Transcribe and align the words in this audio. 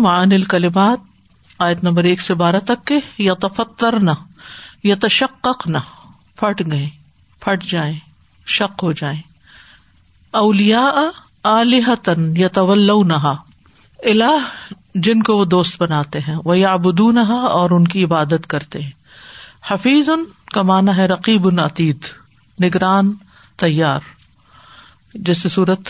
معن 0.00 0.32
الکلمات 0.32 0.98
آیت 1.58 1.84
نمبر 1.84 2.04
ایک 2.04 2.20
سے 2.20 2.34
بارہ 2.34 2.60
تک 2.64 2.86
کے 2.86 2.98
یا 3.18 3.34
تفتر 3.34 4.00
نہ 4.00 4.10
یا 4.84 4.94
تشق 5.00 5.48
نہ 5.66 5.78
پھٹ 6.36 6.62
گئے، 6.70 6.88
پھٹ 7.40 7.64
جائیں 7.64 7.98
شک 8.46 8.80
ہو 8.82 8.92
جائیں۔ 8.92 9.20
اولیا 10.30 10.90
علیحتن 11.44 12.36
یا 12.36 12.48
طول 12.48 13.08
نہا 13.08 13.36
اللہ 14.04 14.48
جن 14.94 15.22
کو 15.22 15.38
وہ 15.38 15.44
دوست 15.44 15.82
بناتے 15.82 16.18
ہیں 16.18 16.36
وہ 16.44 16.58
یا 16.58 16.72
ابدو 16.72 17.10
نہا 17.10 17.34
اور 17.34 17.70
ان 17.70 17.88
کی 17.88 18.04
عبادت 18.04 18.46
کرتے 18.46 18.82
ہیں۔ 18.82 18.90
حفیظ 19.68 20.08
ان 20.08 20.24
کا 20.46 20.62
مانا 20.62 20.96
ہے 20.96 21.06
رقیب 21.06 21.48
ان 21.48 21.58
عتید، 21.58 21.98
نگران، 22.64 23.12
تیار 23.56 24.00
جیسے 25.14 25.48
صورت 25.48 25.80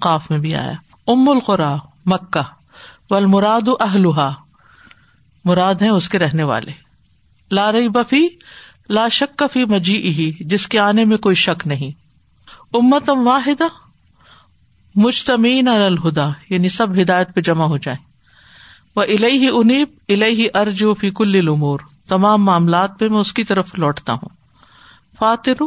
قاف 0.00 0.30
میں 0.30 0.38
بھی 0.38 0.54
آیا۔ 0.54 0.72
ام 1.06 1.28
القرا، 1.28 1.76
مکہ۔ 2.06 2.55
و 3.10 3.14
المراد 3.14 3.68
مراد 5.44 5.74
ہے 5.74 5.88
اس 5.88 6.08
کے 6.08 6.18
رہنے 6.18 6.42
والے۔ 6.42 6.72
لا 7.50 7.72
رہی 7.72 7.88
بفی 7.88 8.28
لا 8.88 9.08
شک 9.08 9.42
فی 9.52 9.64
مجی 9.64 9.96
ہی 9.96 10.32
جس 10.40 10.66
کے 10.68 10.78
آنے 10.78 11.04
میں 11.04 11.16
کوئی 11.16 11.34
شک 11.34 11.66
نہیں۔ 11.66 11.90
امتم 12.74 13.26
واحدہ 13.26 13.64
مجتمین 14.94 15.68
الہدا 15.68 16.30
یعنی 16.50 16.68
سب 16.68 16.86
ہدایت 17.02 17.34
پہ 17.34 17.40
جمع 17.40 17.64
ہو 17.64 17.76
جائے 17.76 17.96
وہ 18.96 19.02
الہی 19.02 19.48
انیب 19.52 19.88
الہی 20.08 20.46
ارجو 20.54 20.94
فی 20.94 21.10
کل 21.10 21.48
امور 21.48 21.80
تمام 22.08 22.44
معاملات 22.44 22.98
پہ 22.98 23.08
میں 23.08 23.18
اس 23.18 23.32
کی 23.32 23.44
طرف 23.44 23.74
لوٹتا 23.74 24.12
ہوں۔ 24.12 24.28
فاتر، 25.18 25.62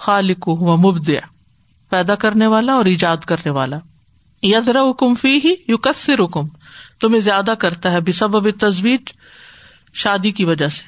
خالق 0.00 0.48
و 0.48 0.76
مبدع، 0.76 1.26
پیدا 1.88 2.14
کرنے 2.14 2.46
والا 2.46 2.72
اور 2.72 2.84
ایجاد 2.84 3.16
کرنے 3.16 3.50
والا۔ 3.50 3.78
یدرا 4.42 4.80
حکم 4.90 5.14
فی 5.14 5.40
ہی 5.44 5.54
یو 5.68 5.76
کثر 5.76 6.24
حکم 6.24 6.48
تمہیں 7.04 7.20
زیادہ 7.20 7.54
کرتا 7.58 7.92
ہے 7.92 8.00
بے 8.00 8.12
سب 8.12 8.58
تصویر 8.58 8.96
شادی 9.94 10.30
کی 10.30 10.44
وجہ 10.44 10.68
سے۔ 10.68 10.82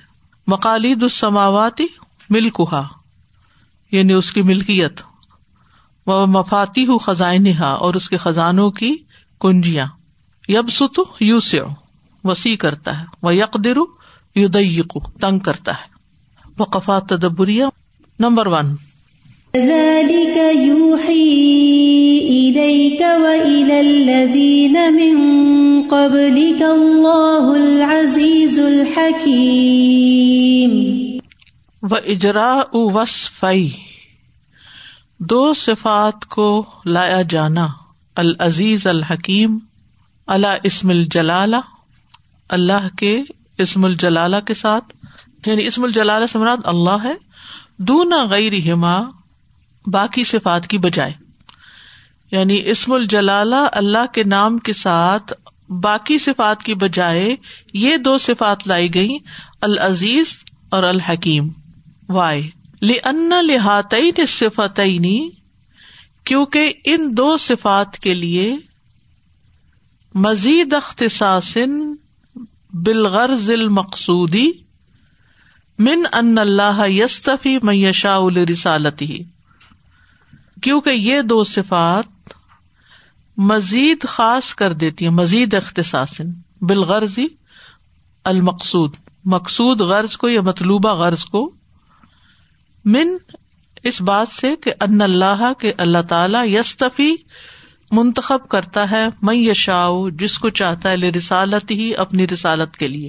مقالید 0.46 1.02
السماواتی 1.02 1.86
ملکا 2.30 2.82
یعنی 3.92 4.12
اس 4.12 4.32
کی 4.32 4.42
ملکیت۔ 4.42 5.00
وہ 6.06 6.26
مفاتی 6.26 6.86
ہوں 6.86 6.98
خزائن 6.98 7.62
اور 7.62 7.94
اس 7.94 8.08
کے 8.08 8.16
خزانوں 8.16 8.70
کی 8.70 8.96
کنجیاں۔ 9.40 9.86
یب 10.48 10.68
ستو 10.70 11.02
یو 11.20 11.38
وسیع 12.24 12.56
کرتا 12.56 13.00
ہے۔ 13.00 13.04
وہ 13.22 13.34
یکدر 13.34 13.76
یو 14.34 14.48
تنگ 15.20 15.38
کرتا 15.38 15.72
ہے۔ 15.72 15.86
وقفات 16.58 17.08
تدبریہ، 17.08 17.64
نمبر 18.18 18.46
ون۔ 18.46 18.74
و 31.82 31.94
اجرا 32.06 32.62
وصفی 32.72 33.70
دو 35.18 35.54
صفات 35.54 36.24
کو 36.24 36.64
لایا 36.86 37.22
جانا، 37.22 37.66
العزیز 38.16 38.86
الحکیم 38.86 39.58
اللہ 40.26 40.46
اسم 40.62 40.90
الجلال 40.90 41.54
اللہ 42.48 42.96
کے 42.98 43.22
اسم 43.58 43.84
الجلال 43.84 44.34
کے 44.46 44.54
ساتھ 44.54 44.84
یعنی 45.46 45.66
اسم 45.66 45.84
الجلال 45.84 46.26
سمراد 46.26 46.56
اللہ 46.64 47.04
ہے 47.04 47.14
دونا 47.78 48.24
غیر 48.24 48.72
ہما 48.72 48.98
باقی 49.86 50.24
صفات 50.24 50.66
کی 50.66 50.78
بجائے۔ 50.78 51.25
یعنی 52.32 52.70
اسم 52.70 52.92
الجلال 52.92 53.54
اللہ 53.72 54.06
کے 54.12 54.24
نام 54.24 54.58
کے 54.58 54.72
ساتھ 54.72 55.32
باقی 55.68 56.18
صفات 56.18 56.62
کی 56.62 56.74
بجائے 56.74 57.36
یہ 57.72 57.96
دو 57.96 58.18
صفات 58.18 58.68
لائی 58.68 58.94
گئی 58.94 59.18
العزیز 59.60 60.44
اور 60.70 60.82
الحکیم۔ 60.82 61.48
وائے 62.08 62.42
لن 62.82 63.32
لہاتعین 63.42 64.26
صفتعینی 64.26 65.30
کیونکہ 66.24 66.72
ان 66.84 67.10
دو 67.16 67.36
صفات 67.36 67.98
کے 67.98 68.14
لیے 68.14 68.56
مزید 70.14 70.72
اختصاص 70.72 71.58
بالغرض 72.82 73.50
المقصودی 73.50 74.50
من 75.78 76.06
ان 76.12 76.38
اللہ 76.38 76.82
یستفی 76.88 77.58
میشا 77.62 78.18
رسالتی 78.52 79.22
کیونکہ 80.62 80.90
یہ 80.90 81.22
دو 81.22 81.44
صفات 81.44 82.04
مزید 83.36 84.04
خاص 84.08 84.54
کر 84.54 84.72
دیتی 84.72 85.04
ہیں، 85.04 85.12
مزید 85.12 85.54
اختصاص 85.54 86.20
بالغرضی 86.60 87.26
المقصود۔ 88.24 88.94
مقصود 89.24 89.80
غرض 89.80 90.16
کو 90.16 90.28
یا 90.28 90.40
مطلوبہ 90.40 90.92
غرض 90.92 91.24
کو 91.24 91.54
من 92.84 93.16
اس 93.82 94.00
بات 94.00 94.28
سے 94.28 94.56
کہ 94.56 94.72
ان 94.80 95.00
اللہ 95.00 95.52
کے 95.58 95.72
اللہ 95.78 96.02
تعالی 96.08 96.56
یستفی، 96.56 97.14
منتخب 97.90 98.48
کرتا 98.48 98.90
ہے 98.90 99.06
میں 99.22 99.36
یشاؤ 99.36 100.08
جس 100.08 100.38
کو 100.38 100.50
چاہتا 100.50 100.90
ہے 100.90 100.96
رسالت 100.96 101.70
ہی 101.70 101.94
اپنی 101.94 102.28
رسالت 102.28 102.76
کے 102.76 102.86
لیے۔ 102.86 103.08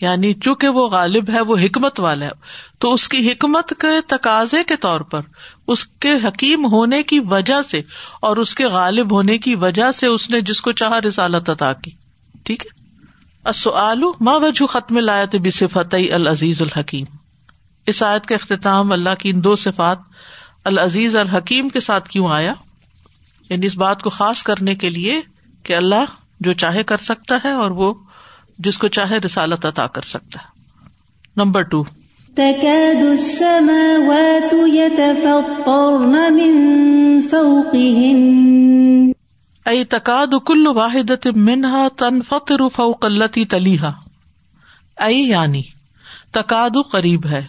یعنی 0.00 0.34
چونکہ 0.34 0.68
وہ 0.68 0.88
غالب 0.88 1.30
ہے، 1.30 1.40
وہ 1.40 1.56
حکمت 1.56 2.00
والا 2.00 2.26
ہے۔ 2.26 2.30
تو 2.78 2.92
اس 2.92 3.08
کی 3.08 3.32
حکمت 3.32 3.68
کے 3.68 4.00
تقاضے 4.06 4.64
کے 4.64 4.76
طور 4.76 5.00
پر، 5.00 5.18
اس 5.66 5.86
کے 5.86 6.12
حکیم 6.12 6.64
ہونے 6.64 7.02
کی 7.02 7.18
وجہ 7.18 7.62
سے 7.62 7.82
اور 8.20 8.36
اس 8.36 8.54
کے 8.54 8.66
غالب 8.66 9.12
ہونے 9.12 9.38
کی 9.38 9.54
وجہ 9.54 9.92
سے 9.92 10.06
اس 10.06 10.30
نے 10.30 10.40
جس 10.40 10.60
کو 10.60 10.72
چاہا 10.72 11.00
رسالت 11.00 11.50
عطا 11.50 11.72
کی۔ 11.72 11.90
ٹھیک 12.44 12.66
ہے؟ 12.66 12.84
ماں 14.20 14.38
وجہ 14.40 14.66
ختم 14.66 14.98
لایت 14.98 15.36
بصفت 15.36 15.94
العزیز 16.12 16.62
الحکیم؟ 16.62 17.04
اس 17.86 18.02
آیت 18.02 18.26
کا 18.26 18.34
اختتام 18.34 18.92
اللہ 18.92 19.14
کی 19.18 19.30
ان 19.30 19.44
دو 19.44 19.56
صفات، 19.56 19.98
العزیز 20.64 21.16
الحکیم 21.16 21.68
کے 21.68 21.80
ساتھ 21.80 22.08
کیوں 22.08 22.28
آیا؟ 22.28 22.54
یعنی 23.50 23.66
اس 23.66 23.76
بات 23.76 24.02
کو 24.02 24.10
خاص 24.10 24.42
کرنے 24.42 24.74
کے 24.74 24.90
لیے 24.90 25.20
کہ 25.62 25.76
اللہ 25.76 26.04
جو 26.40 26.52
چاہے 26.52 26.82
کر 26.82 26.96
سکتا 26.96 27.38
ہے 27.44 27.50
اور 27.50 27.70
وہ 27.70 27.94
جس 28.58 28.78
کو 28.78 28.88
چاہے 28.88 29.18
رسالت 29.18 29.66
عطا 29.66 29.86
کر 29.86 30.02
سکتا 30.02 30.38
ہے۔ 30.42 30.54
نمبر 31.36 31.62
ٹو 31.62 31.84
ائی 39.64 39.84
تقاد 39.84 40.34
کل 40.46 40.66
واحد 40.66 41.26
منہا 41.36 41.88
تن 41.96 42.22
فطر 42.22 42.68
فوق 42.68 43.04
التی 43.04 43.44
تلیحا 43.44 43.90
ائی 44.96 45.18
یعنی 45.18 45.62
تقاد 46.32 46.76
قریب 46.92 47.26
ہے۔ 47.26 47.46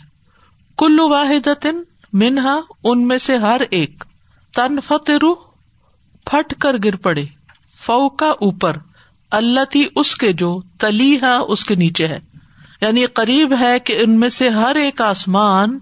کلو 0.77 1.09
واحد 1.09 1.66
منہا 2.13 2.59
ان 2.83 3.07
میں 3.07 3.17
سے 3.17 3.37
ہر 3.37 3.61
ایک 3.69 4.03
تن 4.55 4.79
فتر 4.79 5.33
پھٹ 6.25 6.53
کر 6.59 6.75
گر 6.83 6.95
پڑے۔ 6.95 7.25
فو 7.85 8.09
کا 8.09 8.29
اوپر۔ 8.29 8.77
اللہ 9.31 9.65
تھی 9.69 9.87
اس 9.95 10.15
کے 10.15 10.33
جو 10.33 10.61
تلی 10.79 11.17
ہے، 11.21 11.35
اس 11.35 11.65
کے 11.65 11.75
نیچے 11.75 12.07
ہے۔ 12.07 12.19
یعنی 12.81 13.05
قریب 13.05 13.53
ہے 13.59 13.79
کہ 13.79 13.97
ان 13.99 14.19
میں 14.19 14.29
سے 14.29 14.49
ہر 14.49 14.75
ایک 14.75 15.01
آسمان 15.01 15.79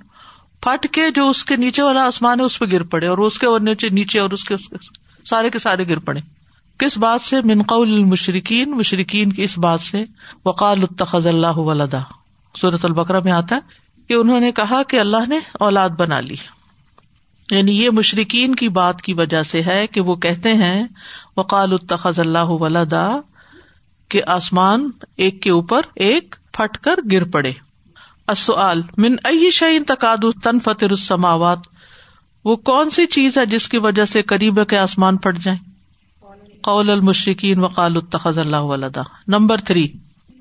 پھٹ 0.61 0.87
کے 0.91 1.01
جو 1.15 1.29
اس 1.29 1.45
کے 1.45 1.55
نیچے 1.55 1.81
والا 1.81 2.07
آسمان 2.07 2.39
ہے، 2.39 2.45
اس 2.45 2.59
پہ 2.59 2.65
گر 2.71 2.83
پڑے 2.83 3.07
اور 3.07 3.17
اس 3.17 3.39
کے 3.39 3.47
اور 3.47 3.59
نیچے 3.59 3.89
نیچے 3.89 4.19
اور 4.19 4.29
اس 4.29 4.43
کے 4.43 4.55
سارے 5.25 5.49
کے 5.49 5.59
سارے 5.59 5.87
گر 5.89 5.99
پڑے۔ 5.99 6.19
کس 6.77 6.97
بات 6.97 7.21
سے؟ 7.21 7.35
منقول 7.45 7.93
المشرقین 7.93 8.71
مشرقین 8.71 9.33
کی 9.33 9.43
اس 9.43 9.57
بات 9.57 9.81
سے۔ 9.81 10.05
وقال 10.45 10.79
التخذ 10.79 11.27
اللہ 11.27 11.57
ولدا۔ 11.57 11.99
صورت 12.61 12.85
البکرا 12.85 13.19
میں 13.19 13.31
آتا 13.31 13.55
ہے 13.55 13.59
کہ 14.07 14.13
انہوں 14.13 14.39
نے 14.39 14.51
کہا 14.51 14.83
کہ 14.83 14.99
اللہ 14.99 15.17
نے 15.27 15.39
اولاد 15.53 15.89
بنا 15.89 16.21
لی۔ 16.21 16.35
یعنی 17.51 17.83
یہ 17.83 17.89
مشرقین 17.89 18.55
کی 18.55 18.69
بات 18.69 19.01
کی 19.01 19.13
وجہ 19.13 19.43
سے 19.43 19.63
ہے 19.63 19.87
کہ 19.87 20.01
وہ 20.01 20.15
کہتے 20.15 20.53
ہیں، 20.53 20.83
وقال 21.37 21.71
التخذ 21.71 22.19
اللہ 22.19 22.45
ولدا۔ 22.45 23.17
کہ 24.09 24.21
آسمان 24.27 24.89
ایک 25.17 25.41
کے 25.41 25.51
اوپر 25.51 25.81
ایک 25.95 26.35
پھٹ 26.53 26.77
کر 26.77 26.95
گر 27.11 27.23
پڑے۔ 27.23 27.51
من 28.97 29.15
ائی 29.23 29.51
شعین 29.51 29.83
تقاد 29.83 30.17
تن 30.43 30.59
فتر 30.59 30.89
السماوات؟ 30.89 31.59
وہ 32.45 32.55
کون 32.55 32.89
سی 32.89 33.05
چیز 33.05 33.37
ہے 33.37 33.45
جس 33.45 33.69
کی 33.69 33.77
وجہ 33.77 34.05
سے 34.05 34.21
قریب 34.21 34.67
کے 34.67 34.77
آسمان 34.77 35.17
پھٹ 35.17 35.37
جائیں؟ 35.37 35.59
قول 36.61 36.89
المشرقین 36.89 37.59
وقال 37.59 37.95
التخذ 37.95 38.37
اللہ 38.37 38.57
ولدا۔ 38.57 39.01
Number 39.27 39.57
three. 39.57 39.87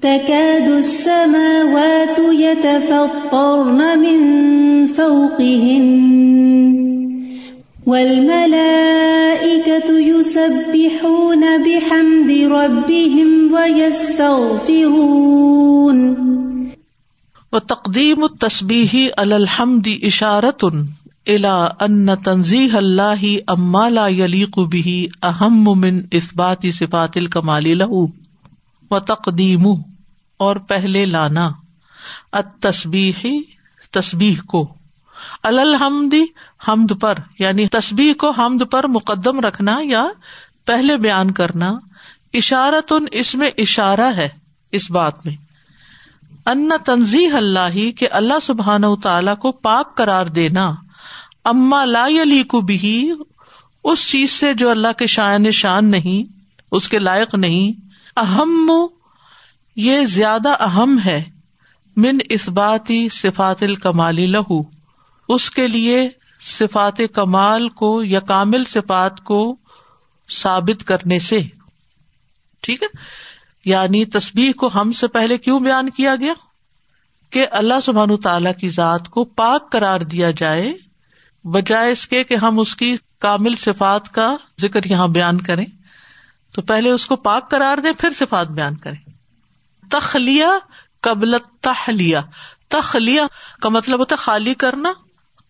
تكاد 0.01 0.71
السماوات 0.71 2.21
يتفطرن 2.39 4.01
من 4.01 4.87
فوقهن۔ 4.97 6.92
والملائكة 7.87 9.99
يسبحون 9.99 11.41
بحمد 11.41 12.31
ربهم 12.31 13.55
ويستغفرون. 13.55 16.17
وتقديم 17.53 18.25
التسبيح 18.25 19.15
على 19.19 19.37
الحمد 19.37 19.99
إشارة 20.05 20.85
إلى 21.29 21.73
أن 21.83 22.17
تنزيه 22.25 22.79
الله 22.79 23.41
أما 23.51 23.91
لا 23.91 24.07
يليق 24.07 24.61
به 24.61 25.09
أهم 25.25 25.79
من 25.79 26.03
إثبات 26.17 26.67
صفات 26.67 27.17
الكمال 27.17 27.79
له. 27.79 28.07
و 28.91 28.99
تقدیم 28.99 29.67
اور 30.37 30.57
پہلے 30.57 31.05
لانا. 31.05 31.51
تصبیح 32.61 33.27
تصبیح 33.91 34.35
کو. 34.47 34.75
الحمدی 35.43 36.25
حمد 36.69 37.01
پر 37.01 37.15
یعنی 37.39 37.67
تصبیح 37.67 38.13
کو 38.13 38.31
حمد 38.31 38.63
پر 38.71 38.87
مقدم 38.87 39.41
رکھنا 39.41 39.79
یا 39.83 40.07
پہلے 40.65 40.97
بیان 40.97 41.31
کرنا 41.31 41.73
اشارت 42.35 42.93
ان 42.93 43.07
اس 43.13 43.35
میں 43.35 43.51
اشارہ 43.59 44.11
ہے 44.17 44.29
اس 44.73 44.91
بات 44.91 45.27
میں۔ 45.27 45.35
ان 46.47 46.71
تنظیح 46.85 47.29
اللہ 47.35 47.99
کے 47.99 48.07
اللہ 48.07 48.35
سبحان 48.43 48.83
تعالی 49.03 49.31
کو 49.41 49.53
پاک 49.53 49.97
قرار 49.97 50.27
دینا، 50.27 50.75
اما 51.45 51.85
لا 51.85 52.07
علی 52.23 52.43
کو 52.43 52.61
بھی 52.61 53.13
اس 53.85 54.09
چیز 54.09 54.31
سے 54.31 54.55
جو 54.55 54.71
اللہ 54.71 54.93
کے 54.99 55.07
شاعن 55.07 55.51
شان 55.51 55.91
نہیں، 55.91 56.33
اس 56.73 56.89
کے 56.89 56.99
لائق 56.99 57.35
نہیں۔ 57.35 57.81
اہم، 58.17 58.73
یہ 59.77 60.05
زیادہ 60.05 60.63
اہم 60.63 60.99
ہے، 61.05 61.23
من 61.97 62.19
اس 62.29 62.49
باتی 62.49 63.09
صفات 63.09 63.63
الکمالی 63.63 64.27
لہو۔ 64.27 64.82
اس 65.29 65.51
کے 65.51 65.69
لیے 65.69 66.09
صفات 66.41 67.03
کمال 67.15 67.69
کو 67.69 68.03
یا 68.03 68.21
کامل 68.21 68.65
صفات 68.65 69.25
کو 69.25 69.57
ثابت 70.31 70.85
کرنے 70.85 71.19
سے۔ 71.19 71.41
ٹھیک 72.61 72.83
ہے؟ 72.83 72.89
یعنی 73.65 74.05
تصبیح 74.05 74.53
کو 74.53 74.71
ہم 74.75 74.93
سے 74.93 75.09
پہلے 75.09 75.39
کیوں 75.39 75.61
بیان 75.61 75.91
کیا 75.91 76.15
گیا؟ 76.21 76.33
کہ 77.31 77.47
اللہ 77.51 77.75
سبحان 77.83 78.17
تعالی 78.17 78.51
کی 78.61 78.69
ذات 78.69 79.09
کو 79.09 79.25
پاک 79.25 79.73
قرار 79.73 80.01
دیا 80.01 80.31
جائے، 80.31 80.73
بجائے 81.45 81.93
اس 81.93 82.09
کے 82.09 82.25
کہ 82.25 82.35
ہم 82.35 82.59
اس 82.59 82.77
کی 82.77 82.97
کامل 83.19 83.57
صفات 83.57 84.15
کا 84.15 84.31
ذکر 84.61 84.81
یہاں 84.85 85.09
بیان 85.09 85.41
کریں۔ 85.41 85.67
تو 86.55 86.63
پہلے 86.63 86.91
اس 86.91 87.07
کو 87.07 87.17
پاک 87.17 87.51
قرار 87.51 87.79
دیں، 87.79 87.93
پھر 87.99 88.11
صفات 88.11 88.49
بیان 88.49 88.77
کریں۔ 88.77 89.11
تخلیہ 89.91 90.47
قبل 91.01 91.37
تحلیہ 91.61 92.19
تخلیہ 92.69 93.21
کا 93.61 93.69
مطلب 93.69 94.01
ہوتا 94.01 94.17
ہے 94.19 94.25
خالی 94.25 94.55
کرنا 94.55 94.93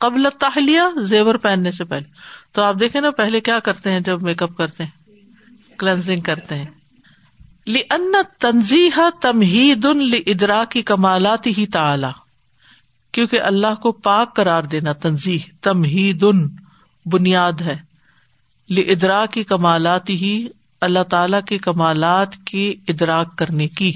قبل 0.02 0.26
تحلیہ 0.38 0.81
زیور 1.02 1.34
پہننے 1.34 1.70
سے 1.70 1.84
پہلے۔ 1.84 2.10
تو 2.52 2.62
آپ 2.62 2.75
دیکھیں 2.81 3.00
نا، 3.00 3.10
پہلے 3.10 3.40
کیا 3.40 3.58
کرتے 3.58 3.90
ہیں 3.90 4.00
جب 4.00 4.22
میک 4.22 4.43
اپ 4.43 4.56
کرتے 4.56 4.84
ہیں؟ 4.84 4.90
کلینزنگ 5.78 6.20
کرتے 6.20 6.54
ہیں۔ 6.54 6.66
ان 7.66 8.14
تنظیح 8.38 8.99
تمہید 9.22 9.87
ادرا 10.26 10.64
کی 10.70 10.82
کمالات 10.82 11.46
ہی 11.46 11.66
تعلی 11.66 12.06
کیونکہ 13.12 13.40
اللہ 13.40 13.75
کو 13.82 13.93
پاک 13.93 14.37
قرار 14.37 14.62
دینا 14.62 14.93
تنظیح 14.93 15.38
تمہید 15.60 16.25
بنیاد 17.06 17.60
ہے۔ 17.60 17.76
ادرا 18.69 19.26
کی 19.26 19.44
کمالات 19.44 20.10
ہی 20.10 20.48
اللہ 20.81 21.02
تعالی 21.02 21.37
کے 21.46 21.58
کمالات 21.58 22.37
کی 22.46 22.75
ادراک 22.88 23.38
کرنے 23.38 23.69
کی۔ 23.69 23.93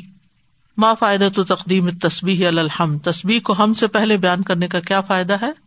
ما 0.76 0.94
فائدہ 0.94 1.28
تو 1.34 1.44
تقدیم 1.44 1.90
تصبیح 1.90 2.48
الحم 2.48 2.98
تصبیح 2.98 3.40
کو 3.40 3.54
ہم 3.58 3.74
سے 3.74 3.86
پہلے 3.86 4.16
بیان 4.16 4.42
کرنے 4.42 4.68
کا 4.68 4.80
کیا 4.80 5.00
فائدہ 5.00 5.36
ہے؟ 5.42 5.65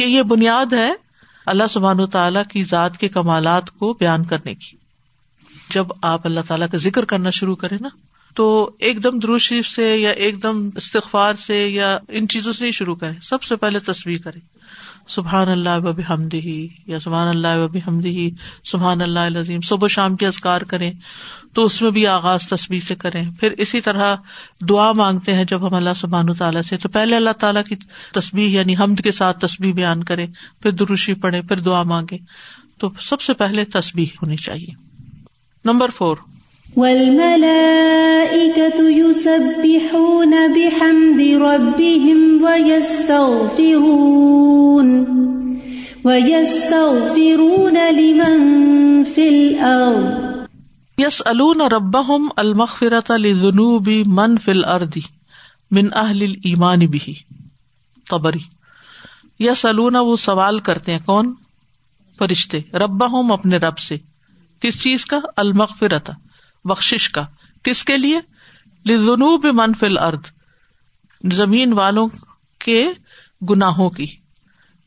کہ 0.00 0.04
یہ 0.04 0.22
بنیاد 0.22 0.72
ہے 0.72 0.92
اللہ 1.46 1.64
سبحان 1.70 2.06
تعالیٰ 2.06 2.42
کی 2.44 2.62
ذات 2.62 2.98
کے 2.98 3.08
کمالات 3.08 3.70
کو 3.70 3.92
بیان 3.92 4.24
کرنے 4.24 4.54
کی۔ 4.54 4.76
جب 5.70 5.86
آپ 6.02 6.20
اللہ 6.24 6.40
تعالیٰ 6.48 6.66
کا 6.70 6.76
ذکر 6.76 7.04
کرنا 7.04 7.30
شروع 7.30 7.56
کرے 7.56 7.74
نا، 7.80 7.88
تو 8.34 8.70
ایک 8.78 9.04
دم 9.04 9.18
دروشی 9.18 9.62
سے 9.62 9.96
یا 9.96 10.10
ایک 10.10 10.42
دم 10.42 10.68
استغفار 10.74 11.34
سے 11.34 11.68
یا 11.68 11.98
ان 12.08 12.28
چیزوں 12.28 12.52
سے 12.52 12.66
ہی 12.66 12.70
شروع 12.70 12.94
کرے 12.94 13.12
سب 13.22 13.42
سے 13.42 13.56
پہلے 13.56 13.78
تصویر 13.78 14.18
کرے 14.18 14.38
سبحان 15.08 15.48
اللہ 15.48 15.78
وب 15.82 16.00
ہی 16.34 16.68
یا 16.86 17.00
سبحان 17.00 17.28
اللہ 17.28 17.56
وب 17.56 17.76
ہی 18.04 18.30
سبحان 18.64 19.02
اللہ 19.02 19.38
عظیم 19.38 19.60
صبح 19.60 19.88
شام 19.88 20.16
کے 20.16 20.26
ازکار 20.26 20.60
کریں 20.60 20.92
تو 21.54 21.64
اس 21.64 21.82
میں 21.82 21.90
بھی 21.90 22.06
آغاز 22.06 22.48
تصویر 22.48 22.80
سے 22.80 22.94
کریں۔ 22.94 23.30
پھر 23.40 23.50
اسی 23.50 23.80
طرح 23.80 24.16
دعا 24.68 24.92
مانگتے 24.92 25.34
ہیں 25.34 25.44
جب 25.44 25.66
ہم 25.68 25.74
اللہ 25.74 25.94
سبحان 25.96 26.34
تعالیٰ 26.34 26.62
سے، 26.62 26.76
تو 26.76 26.88
پہلے 26.88 27.16
اللہ 27.16 27.30
تعالیٰ 27.30 27.64
کی 27.64 27.74
تصویر 28.12 28.48
یعنی 28.48 28.76
حمد 28.76 29.00
کے 29.00 29.10
ساتھ 29.10 29.40
تصویر 29.40 29.72
بیان 29.72 30.04
کرے 30.04 30.26
پھر 30.62 30.70
دروشی 30.70 31.14
پڑھے 31.14 31.42
پھر 31.42 31.56
دعا 31.56 31.82
مانگے 31.82 32.18
تو 32.78 32.90
سب 33.00 33.20
سے 33.20 33.34
پہلے 33.34 33.64
تصویر 33.64 34.16
ہونی 34.22 34.36
چاہیے۔ 34.36 34.74
نمبر 35.64 35.88
فور 35.96 36.16
يسبحون 38.80 40.30
بحمد 40.30 41.20
ربهم 41.20 42.38
ويستغفرون 42.42 43.06
ويستغفرون 46.04 47.76
لمن 47.76 48.38
في 49.04 49.28
الأرض. 49.28 50.20
يسألون 50.98 51.60
ربهم 51.60 52.28
المغفرة 52.38 53.16
لذنوب 53.16 53.88
من 54.06 54.36
في 54.36 54.50
الأرض 54.50 54.98
من 55.70 55.94
أهل 55.94 56.22
الإيمان 56.22 56.86
به. 56.86 57.14
طبری. 58.10 58.42
وہ 59.98 60.16
سوال 60.16 60.58
کرتے 60.58 60.92
ہیں 60.92 60.98
کون؟ 61.06 61.34
فرشتے. 62.18 62.58
ربا 62.74 63.06
اپنے 63.32 63.56
رب 63.56 63.78
سے. 63.78 63.96
کس 64.60 64.82
چیز 64.82 65.04
کا؟ 65.04 65.20
المغفرت 65.36 66.10
بخش 66.64 67.08
کا۔ 67.08 67.26
کس 67.62 67.84
کے 67.84 67.98
لیے؟ 67.98 68.20
جنوب 68.84 69.44
منفل 69.44 69.98
ارد 69.98 70.26
زمین 71.32 71.72
والوں 71.72 72.08
کے 72.58 72.92
گناہوں 73.50 73.90
کی۔ 73.90 74.06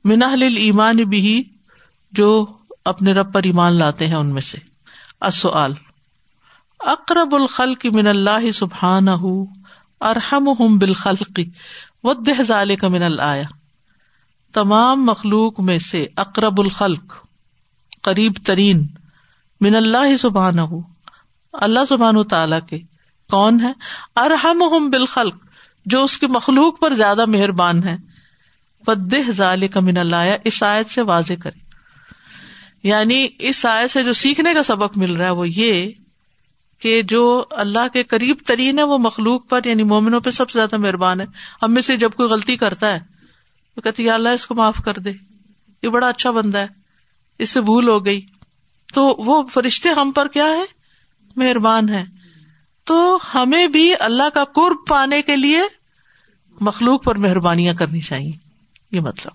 مناحل 0.04 0.58
ایمان 0.58 0.96
بھی 0.96 1.44
جو 2.12 2.46
اپنے 2.86 3.14
رب 3.14 3.34
پر 3.34 3.44
ایمان 3.44 3.74
لاتے 3.74 4.08
ہیں 4.08 4.16
ان 4.16 4.28
میں 4.28 4.42
سے۔ 4.42 4.58
اصل 5.22 5.74
اقرب 6.80 7.36
الخل 7.36 7.76
کی 7.76 7.90
من 7.90 8.08
اللہ 8.08 8.52
سبحان 8.52 9.08
ارحم 10.02 10.50
ہم 10.50 10.78
بالخلقی 10.78 11.50
و 12.04 12.14
دہزال 12.14 12.76
کا 12.76 12.88
من 12.88 13.04
اللہ 13.04 13.42
تمام 14.54 15.06
مخلوق 15.06 15.60
میں 15.60 15.80
سے 15.80 16.08
اقرب 16.16 16.60
الخلق، 16.60 17.14
قریب 18.02 18.34
ترین، 18.46 18.88
من 19.62 19.76
اللہ 19.76 20.18
سبحان 20.18 20.60
اللہ 21.54 21.80
سبحان 21.90 22.24
تعالی 22.24 22.56
کے 22.70 22.80
کون 23.30 23.60
ہے 23.62 23.72
ارحم 24.16 24.90
بالخلق، 24.90 25.36
جو 25.86 26.04
اس 26.04 26.18
کی 26.18 26.28
مخلوق 26.28 26.80
پر 26.80 26.94
زیادہ 26.94 27.26
مہربان 27.26 27.84
ہے 27.84 27.98
ودہ 28.88 29.32
ظال 29.32 29.68
کا 29.68 29.80
من 29.80 29.98
اللہ 29.98 30.36
اس 30.44 30.64
آیت 30.64 30.90
سے 30.90 31.02
واضح 31.02 31.34
کرے 31.44 31.60
یعنی 32.84 33.28
اس 33.40 33.66
آیت 33.66 33.92
سے 33.92 34.04
جو 34.04 34.14
سیکھنے 34.14 34.54
کا 34.54 34.64
سبق 34.64 34.98
مل 34.98 35.16
رہا 35.16 35.26
ہے 35.26 35.32
وہ 35.32 35.50
یہ 35.50 35.92
کہ 36.80 37.02
جو 37.02 37.46
اللہ 37.52 37.88
کے 37.94 38.04
قریب 38.04 38.38
ترین 38.46 38.80
ہے 38.80 38.84
وہ 38.84 38.98
مخلوق 38.98 39.50
پر 39.50 39.62
یعنی 39.66 39.84
مومنوں 39.84 40.20
پہ 40.20 40.30
سب 40.30 40.50
سے 40.50 40.60
زیادہ 40.60 40.78
مہربان 40.78 41.22
ہے 41.22 41.26
ہم 41.64 41.74
میں 41.74 41.82
سے 41.82 41.98
جب 41.98 42.12
کوئی 42.12 42.30
غلطی 42.30 42.56
کرتا 42.56 42.94
ہے 42.94 43.00
تو 43.76 43.82
کہتے 43.82 44.10
اللہ 44.10 44.30
اس 44.30 44.48
کو 44.48 44.56
معاف 44.56 44.78
کر 44.86 44.94
دے۔ 44.94 45.12
یہ 45.84 45.90
بڑا 45.90 46.10
اچھا 46.10 46.32
بندہ 46.32 46.58
ہے۔ 46.58 46.68
اس 47.40 47.50
سے 47.50 47.62
بھول 47.62 47.88
ہو 47.88 48.06
گئی۔ 48.06 48.22
تو 48.94 49.06
وہ 49.06 49.48
فرشتے 49.48 49.90
ہم 49.90 50.12
پر 50.12 50.28
کیا 50.28 50.46
ہے؟ 50.46 50.64
مہربان 51.36 51.90
ہے 51.90 52.06
تو 52.84 53.18
ہمیں 53.36 53.68
بھی 53.68 53.94
اللہ 54.00 54.30
کا 54.34 54.44
قرب 54.44 54.78
پانے 54.90 55.22
کے 55.22 55.36
لیے 55.36 55.62
مخلوق 56.62 57.04
پر 57.04 57.18
مہربانیاں 57.18 57.74
کرنی 57.74 58.02
چاہیے۔ 58.02 58.32
یہ 58.92 59.02
مطلب۔ 59.02 59.32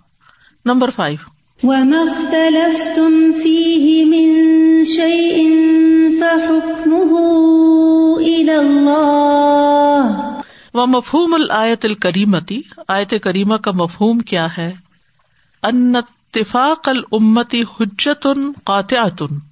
Number 0.65 0.91
five. 0.91 1.39
و 10.75 10.87
مفہوم 10.87 11.35
الآیت 11.35 11.85
الکریمتی 11.85 12.61
آیت 12.89 13.15
کریمہ 13.23 13.55
کا 13.55 13.71
مفہوم 13.71 14.19
کیا 14.19 14.47
ہے؟ 14.59 14.73
ان 15.63 15.97
اتفاق 15.97 16.89
المتی 16.89 17.63
حجت 17.63 18.27
قاطعتن 18.65 19.48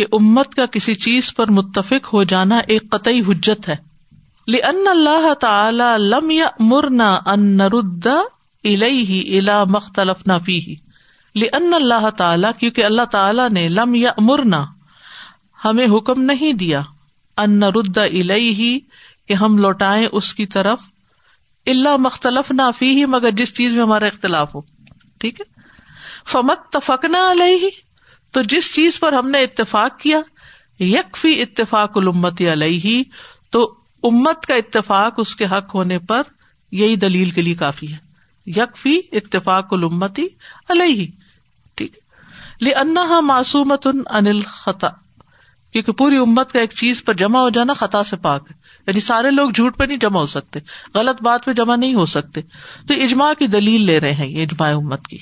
کہ 0.00 0.06
امت 0.12 0.54
کا 0.54 0.66
کسی 0.66 0.94
چیز 0.94 1.34
پر 1.34 1.50
متفق 1.50 2.12
ہو 2.12 2.22
جانا 2.22 2.58
ایک 2.58 2.90
قطعی 2.90 3.20
حجت 3.20 3.68
ہے۔ 3.68 3.76
لن 4.48 4.88
اللہ 4.88 5.34
تعالی 5.34 5.98
لم 5.98 6.30
یا 6.30 6.48
مرنا 6.58 7.20
ان 7.26 7.56
نرد 7.56 8.06
الیہ 8.64 9.38
الا 9.38 9.64
مختلف 9.64 10.26
نہ 10.26 10.32
فی 10.44 10.74
لن 11.34 11.74
اللہ 11.74 12.10
تعالی 12.10 12.48
کیونکہ 12.58 12.84
اللہ 12.84 13.02
تعالی 13.02 13.42
نے 13.52 13.68
لم 13.68 13.94
یا 13.94 14.12
مرنا 14.18 14.66
ہمیں 15.64 15.86
حکم 15.86 16.22
نہیں 16.22 16.52
دیا۔ 16.52 16.80
ان 17.36 17.50
نرد 17.50 17.98
الیہ 17.98 18.78
کہ 19.28 19.34
ہم 19.34 19.58
لوٹائیں 19.58 20.08
اس 20.12 20.34
کی 20.34 20.46
طرف۔ 20.46 20.78
اللہ 21.66 21.96
مختلف 21.96 22.50
نہ 22.50 22.70
فی 22.78 23.04
مگر 23.04 23.30
جس 23.30 23.54
چیز 23.54 23.72
میں 23.72 23.82
ہمارا 23.82 24.06
اختلاف 24.06 24.54
ہو۔ 24.54 24.60
ٹھیک 25.18 25.40
ہے؟ 25.40 25.60
فمت 26.26 26.72
تفکنا 26.72 27.32
علیہ 27.32 27.68
تو 28.32 28.42
جس 28.42 28.74
چیز 28.74 29.00
پر 29.00 29.12
ہم 29.12 29.30
نے 29.30 29.38
اتفاق 29.38 30.00
کیا، 30.00 30.20
یکفی 30.80 31.42
اتفاق 31.42 31.98
الامت 31.98 32.42
علیہ، 32.52 33.02
تو 33.50 33.74
امت 34.02 34.46
کا 34.46 34.54
اتفاق 34.54 35.14
اس 35.16 35.36
کے 35.36 35.44
حق 35.44 35.74
ہونے 35.74 35.98
پر 35.98 36.22
یہی 36.72 36.96
دلیل 36.96 37.30
کے 37.30 37.42
لیے 37.42 37.54
کافی 37.54 37.92
ہے۔ 37.92 37.96
یکفی 38.46 39.00
اتفاق 39.12 39.72
الامتی 39.72 40.26
علیہ۔ 40.68 41.06
ٹھیک۔ 41.74 41.98
معصومت 43.22 43.86
ان 44.10 44.42
خطا 44.42 44.88
کیونکہ 45.72 45.92
پوری 45.92 46.16
امت 46.16 46.52
کا 46.52 46.60
ایک 46.60 46.70
چیز 46.70 47.04
پر 47.04 47.14
جمع 47.14 47.40
ہو 47.40 47.50
جانا 47.50 47.72
خطا 47.72 48.02
سے 48.02 48.16
پاک 48.16 48.46
ہے۔ 48.50 48.56
یعنی 48.86 49.00
سارے 49.00 49.30
لوگ 49.30 49.50
جھوٹ 49.50 49.76
پہ 49.76 49.84
نہیں 49.84 49.98
جمع 49.98 50.20
ہو 50.20 50.26
سکتے، 50.26 50.58
غلط 50.94 51.22
بات 51.22 51.44
پہ 51.44 51.52
جمع 51.52 51.76
نہیں 51.76 51.94
ہو 51.94 52.06
سکتے۔ 52.06 52.40
تو 52.88 52.94
اجماع 52.94 53.32
کی 53.38 53.46
دلیل 53.46 53.80
لے 53.80 54.00
رہے 54.00 54.12
ہیں، 54.12 54.26
یہ 54.26 54.42
اجماع 54.42 54.74
امت 54.74 55.06
کی۔ 55.06 55.18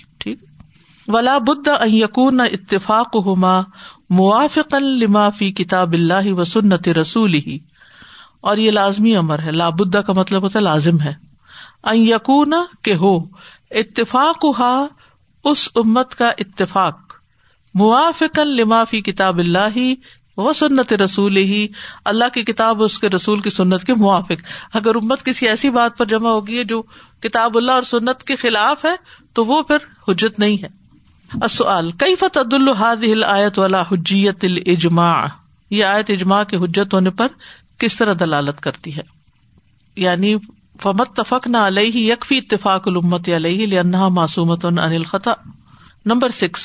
ولا 1.09 1.39
بد 1.39 1.69
یقون 1.87 2.41
اتفاق 2.41 3.17
ہوما 3.17 3.63
موافق 4.11 4.75
لما 4.75 5.31
فی 5.31 5.53
کتاب 5.53 5.93
اللہ 5.93 6.33
و 6.33 6.45
سنت 6.45 6.89
رسول 6.89 7.35
ہی 7.35 7.59
اور 8.41 8.57
یہ 8.57 8.71
لازمی 8.71 9.17
امر 9.17 9.39
ہے 9.39 9.53
لابدا 9.53 10.03
کا 10.03 10.13
مطلب 10.13 10.43
ہوتا 10.43 10.59
ہے 10.59 10.65
لازم 10.65 11.01
ہے۔ 11.01 11.15
یقون 11.93 12.55
کہ 12.83 12.95
ہو 12.95 13.19
اتفاق 13.71 14.47
اس 15.45 15.69
امت 15.75 16.15
کا 16.15 16.29
اتفاق 16.39 16.99
موافق 17.75 18.39
لما 18.39 18.85
فی 18.85 19.01
کتاب 19.01 19.39
اللہ 19.39 19.95
وہ 20.37 20.53
سنت 20.53 20.93
رسول 20.93 21.37
ہی 21.37 21.69
اللہ 22.05 22.25
کی 22.35 22.43
کتاب 22.43 22.83
اس 22.83 22.99
کے 22.99 23.09
رسول 23.09 23.41
کی 23.41 23.51
سنت 23.51 23.85
کے 23.85 23.95
موافق۔ 23.95 24.43
اگر 24.75 24.95
امت 24.95 25.25
کسی 25.25 25.49
ایسی 25.49 25.71
بات 25.71 25.99
پر 25.99 26.05
جمع 26.05 26.31
ہوگی 26.31 26.59
ہے 26.59 26.65
جو 26.65 26.83
کتاب 27.21 27.57
اللہ 27.57 27.73
اور 27.73 27.83
سنت 27.83 28.23
کے 28.23 28.37
خلاف 28.37 28.85
ہے، 28.85 28.95
تو 29.33 29.45
وہ 29.45 29.63
پھر 29.63 29.77
حجت 30.09 30.39
نہیں 30.39 30.63
ہے۔ 30.63 30.78
السؤال 31.35 31.91
کئی 31.91 32.17
فتح 32.17 32.41
الحاد 32.53 32.97
آیت 33.27 33.59
والا 33.59 33.81
حجیت 33.81 34.45
الجماع 34.45 35.25
یہ 35.71 35.85
آیت 35.85 36.11
اجماع 36.11 36.45
کے 36.45 36.57
حجت 36.57 36.95
ہونے 36.95 37.11
پر 37.11 37.27
کس 37.79 37.97
طرح 37.97 38.15
دلالت 38.21 38.61
کرتی 38.61 38.97
ہے؟ 38.97 39.03
یعنی 39.97 40.37
فمت 40.83 41.17
تفق 41.17 41.47
نہ 41.47 41.57
علیہ 41.57 42.13
یکفی 42.13 42.39
اتفاق 42.39 42.89
الامت 42.89 43.29
علیہ 43.29 43.67
لنحا 43.67 44.09
معصومت 44.09 44.65
ان 44.65 44.79
الخطا 44.79 45.33
نمبر 46.07 46.29
سکس۔ 46.29 46.61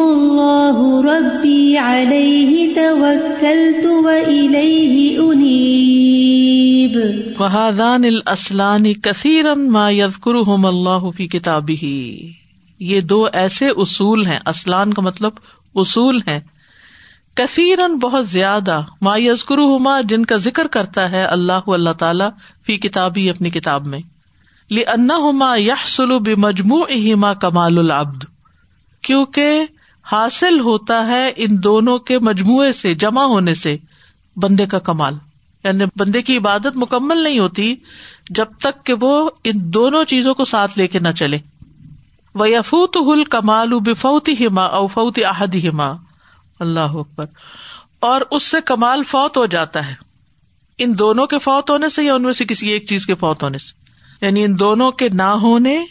الله 0.00 1.00
ربي 1.04 1.76
عليه 1.76 2.74
توكلت 2.74 3.86
وإليه 3.86 5.20
أنيب۔ 5.32 6.96
وهذان 7.40 8.04
الأصلان 8.04 8.92
كثيرا 8.92 9.54
ما 9.54 9.90
يذكرهم 9.90 10.66
الله 10.66 11.10
في 11.16 11.26
كتابه۔ 11.26 12.18
یہ 12.78 13.00
دو 13.00 13.28
ایسے 13.32 13.68
اصول 13.68 14.26
ہیں 14.26 14.38
اسلان 14.46 14.94
کا 14.94 15.02
مطلب 15.02 15.32
اصول 15.74 16.20
ہیں۔ 16.26 16.40
کثیرن 17.34 17.98
بہت 17.98 18.28
زیادہ 18.28 18.80
ما 19.00 19.16
یزکرہما 19.16 20.00
جن 20.00 20.24
کا 20.24 20.36
ذکر 20.36 20.66
کرتا 20.66 21.10
ہے 21.10 21.24
اللہ 21.24 21.52
اللہ 21.66 21.90
تعالی 21.90 22.24
فی 22.66 22.76
کتابی، 22.76 23.30
اپنی 23.30 23.50
کتاب 23.50 23.86
میں۔ 23.86 23.98
لأنهما 24.70 25.56
يحصل 25.56 26.18
بمجموعهما 26.18 27.34
کمال 27.34 27.78
العبد، 27.78 28.24
کیونکہ 29.02 29.60
حاصل 30.12 30.60
ہوتا 30.60 31.06
ہے 31.06 31.32
ان 31.36 31.62
دونوں 31.62 31.98
کے 31.98 32.18
مجموعے 32.18 32.72
سے، 32.72 32.94
جمع 32.94 33.22
ہونے 33.22 33.54
سے، 33.54 33.76
بندے 34.36 34.66
کا 34.66 34.78
کمال۔ 34.78 35.14
یعنی 35.64 35.84
بندے 35.96 36.22
کی 36.22 36.36
عبادت 36.36 36.76
مکمل 36.76 37.18
نہیں 37.18 37.38
ہوتی 37.38 37.76
جب 38.30 38.46
تک 38.58 38.86
کہ 38.86 38.94
وہ 39.00 39.30
ان 39.44 39.54
دونوں 39.56 40.04
چیزوں 40.04 40.34
کو 40.34 40.44
ساتھ 40.44 40.78
لے 40.78 40.88
کے 40.88 40.98
نہ 40.98 41.08
چلے۔ 41.08 41.38
وہ 42.38 42.50
یفوت 42.50 42.96
ہل 42.96 43.24
کمال 43.24 43.80
بفوتی 43.80 44.46
ہما 44.46 44.62
اوفوتی 44.62 45.24
احد 45.24 45.54
ہما 45.54 45.92
اللہ 46.60 46.80
اکبر۔ 46.80 47.26
اور 48.00 48.20
اس 48.30 48.42
سے 48.42 48.56
کمال 48.64 49.02
فوت 49.02 49.36
ہو 49.36 49.46
جاتا 49.46 49.86
ہے۔ 49.86 49.94
ان 50.78 50.98
دونوں 50.98 51.26
کے 51.26 51.38
فوت 51.38 51.70
ہونے 51.70 51.88
سے 51.88 52.02
یا 52.02 52.14
ان 52.14 52.22
میں 52.22 52.32
سے 52.32 52.44
کسی 52.44 52.68
ایک 52.68 52.86
چیز 52.86 53.06
کے 53.06 53.14
فوت 53.14 53.42
ہونے 53.42 53.58
سے؟ 53.58 53.72
یعنی 54.26 54.44
ان 54.44 54.58
دونوں 54.58 54.92
کے 54.92 55.08
نہ 55.12 55.22
ہونے 55.22 55.84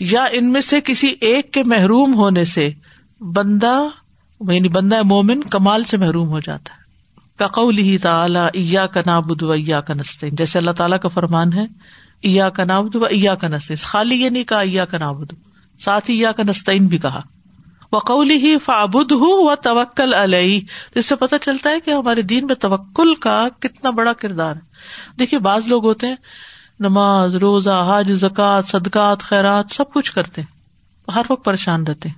یا 0.00 0.24
ان 0.32 0.52
میں 0.52 0.60
سے 0.60 0.80
کسی 0.80 1.14
ایک 1.20 1.52
کے 1.52 1.62
محروم 1.66 2.14
ہونے 2.14 2.44
سے 2.44 2.70
بندہ 3.20 3.82
یعنی 4.48 4.68
بندہ 4.68 5.02
مومن 5.02 5.40
کمال 5.40 5.84
سے 5.84 5.96
محروم 5.96 6.28
ہو 6.28 6.40
جاتا 6.40 6.74
ہے۔ 6.74 6.80
کقول 7.36 7.78
ہی 7.78 7.98
تعالیٰ 7.98 8.48
ایا 8.54 8.86
کا 8.86 9.00
نابود 9.06 9.42
و 9.42 9.52
ایا 9.52 9.80
کا 9.80 9.94
نسطین 9.94 10.30
جیسے 10.32 10.58
اللہ 10.58 10.70
تعالیٰ 10.70 11.00
کا 11.00 11.08
فرمان 11.08 11.52
ہے 11.52 11.64
ایا 12.20 12.48
کا 12.48 12.64
نابود 12.64 12.96
و 12.96 13.04
ایا 13.04 13.34
کا 13.34 13.48
نسطین 13.48 13.76
خالی 13.76 14.14
یہ 14.14 14.28
نہیں 14.28 14.44
کہا 14.44 14.58
ایا 14.58 14.84
کا 14.84 14.98
نابود 14.98 15.32
ساتھ 15.80 16.10
ہی 16.10 16.16
ایا 16.16 16.32
کا 16.32 16.42
نسطین 16.42 16.86
بھی 16.86 16.98
کہا۔ 16.98 17.22
وقول 17.92 18.30
ہی 18.30 18.58
فابد 18.58 19.12
ہوں 19.12 19.50
و 19.50 19.54
توکل 19.54 20.14
علیہ 20.14 20.60
جس 20.94 21.06
سے 21.06 21.16
پتہ 21.16 21.34
چلتا 21.42 21.70
ہے 21.70 21.80
کہ 21.80 21.90
ہمارے 21.90 22.22
دین 22.22 22.46
میں 22.46 22.54
توکل 22.54 23.14
کا 23.14 23.48
کتنا 23.58 23.90
بڑا 23.90 24.12
کردار 24.12 24.56
ہے۔ 24.56 24.60
دیکھیے، 25.18 25.40
بعض 25.40 25.66
لوگ 25.66 25.86
ہوتے 25.86 26.06
ہیں، 26.06 26.16
نماز، 26.80 27.34
روزہ 27.34 27.70
حاج 27.70 28.12
زکات 28.12 28.66
صدقات، 28.66 29.20
خیرات، 29.20 29.64
سب 29.70 29.92
کچھ 29.92 30.12
کرتے 30.12 30.42
ہر 31.14 31.22
وقت 31.30 31.44
پریشان 31.44 31.86
رہتے 31.86 32.08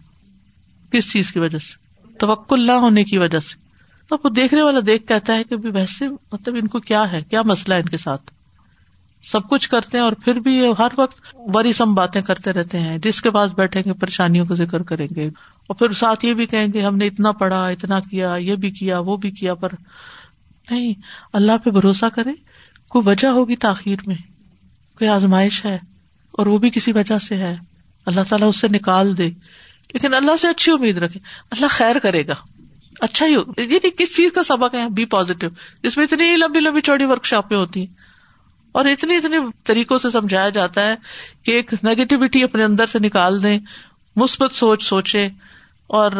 کس 0.92 1.12
چیز 1.12 1.32
کی 1.32 1.38
وجہ 1.38 1.58
سے؟ 1.58 1.82
توکل 2.18 2.66
نہ 2.66 2.72
ہونے 2.72 3.04
کی 3.04 3.18
وجہ 3.18 3.38
سے۔ 3.38 3.62
تو 4.08 4.16
وہ 4.24 4.28
دیکھنے 4.28 4.62
والا 4.62 4.80
دیکھ 4.86 5.06
کہتا 5.06 5.34
ہے 5.34 5.44
کہ 5.44 5.56
ویسے 5.64 6.08
مطلب 6.08 6.54
ان 6.54 6.66
کو 6.66 6.80
کیا 6.80 7.12
ہے، 7.12 7.22
کیا 7.22 7.42
مسئلہ 7.42 7.74
ہے 7.74 7.78
ان 7.78 7.88
کے 7.88 7.98
ساتھ؟ 7.98 8.30
سب 9.30 9.48
کچھ 9.50 9.68
کرتے 9.68 9.98
ہیں 9.98 10.04
اور 10.04 10.12
پھر 10.12 10.34
بھی 10.34 10.62
ہر 10.78 10.88
وقت 10.98 11.36
بڑی 11.52 11.72
سم 11.72 11.94
باتیں 11.94 12.22
کرتے 12.22 12.52
رہتے 12.52 12.80
ہیں۔ 12.80 12.98
جس 12.98 13.22
کے 13.22 13.30
پاس 13.30 13.52
بیٹھیں 13.52 13.82
گے، 13.86 13.92
پریشانیوں 13.92 14.46
کا 14.46 14.54
ذکر 14.54 14.82
کریں 14.82 15.06
گے۔ 15.16 15.26
اور 15.66 15.74
پھر 15.74 15.92
ساتھ 15.92 16.24
یہ 16.24 16.34
بھی 16.34 16.46
کہیں 16.46 16.68
گے، 16.72 16.82
ہم 16.82 16.96
نے 16.96 17.06
اتنا 17.06 17.32
پڑھا، 17.32 17.68
اتنا 17.68 18.00
کیا، 18.00 18.36
یہ 18.36 18.54
بھی 18.54 18.70
کیا، 18.70 18.98
وہ 18.98 19.16
بھی 19.16 19.30
کیا، 19.30 19.54
پر 19.54 19.68
نہیں، 20.70 20.94
اللہ 21.32 21.52
پہ 21.64 21.70
بھروسہ 21.70 22.04
کرے۔ 22.14 22.32
کوئی 22.88 23.08
وجہ 23.08 23.28
ہوگی 23.28 23.56
تاخیر 23.56 23.96
میں؟ 24.06 24.14
کوئی 24.98 25.10
آزمائش 25.10 25.64
ہے؟ 25.64 25.78
اور 26.32 26.46
وہ 26.46 26.58
بھی 26.58 26.70
کسی 26.70 26.92
وجہ 26.92 27.18
سے 27.18 27.36
ہے۔ 27.36 27.56
اللہ 28.06 28.20
تعالیٰ 28.28 28.48
اس 28.48 28.60
سے 28.60 28.68
نکال 28.68 29.18
دے۔ 29.18 29.26
لیکن 29.92 30.14
اللہ 30.14 30.36
سے 30.36 30.48
اچھی 30.48 30.72
امید 30.72 30.98
رکھے۔ 30.98 31.20
اللہ 31.50 31.66
خیر 31.70 31.98
کرے 31.98 32.26
گا۔ 32.26 32.34
اچھا 33.00 33.26
ہی 33.26 33.34
ہوگا 33.34 33.60
یہ 33.60 33.78
کس 33.98 34.16
چیز 34.16 34.32
کا 34.32 34.42
سبق 34.42 34.74
ہے؟ 34.74 34.88
بی 34.88 35.04
پازیٹو 35.04 35.46
جس 35.82 35.96
میں 35.96 36.04
اتنی 36.04 36.36
لمبی 36.36 36.60
لمبی 36.60 36.80
چوڑی 36.80 37.04
ورک 37.04 37.24
شاپیں 37.24 37.56
ہوتی 37.56 37.80
ہیں۔ 37.80 38.11
اور 38.72 38.84
اتنی 38.84 39.16
اتنی 39.16 39.36
طریقوں 39.64 39.98
سے 39.98 40.10
سمجھایا 40.10 40.48
جاتا 40.48 40.86
ہے 40.86 40.94
کہ 41.42 41.50
ایک 41.50 41.72
نیگیٹیوٹی 41.82 42.42
اپنے 42.42 42.64
اندر 42.64 42.86
سے 42.86 42.98
نکال 42.98 43.42
دیں، 43.42 43.58
مثبت 44.16 44.52
سوچ 44.52 44.82
سوچے 44.82 45.28
اور 45.86 46.12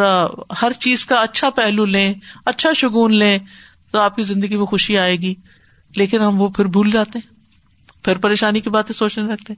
ہر 0.63 0.73
چیز 0.73 1.05
کا 1.07 1.17
اچھا 1.17 1.51
پہلو 1.51 1.85
لیں 1.85 2.15
اچھا 2.45 2.73
شگون 2.73 3.15
لیں 3.15 3.39
تو 3.93 3.99
آپ 3.99 4.17
کی 4.17 4.23
زندگی 4.23 4.57
میں 4.57 4.67
خوشی 4.67 4.99
آئے 4.99 5.17
گی۔ 5.17 5.35
لیکن 5.97 6.21
ہم 6.21 6.41
وہ 6.41 6.49
پھر 6.49 6.65
بھول 6.65 6.91
جاتے 6.91 7.19
ہیں، 7.19 7.31
پھر 8.05 8.19
پریشانی 8.19 8.61
کی 8.61 8.71
باتیں 8.71 8.95
سوچنے 8.95 9.25
لگتے 9.25 9.53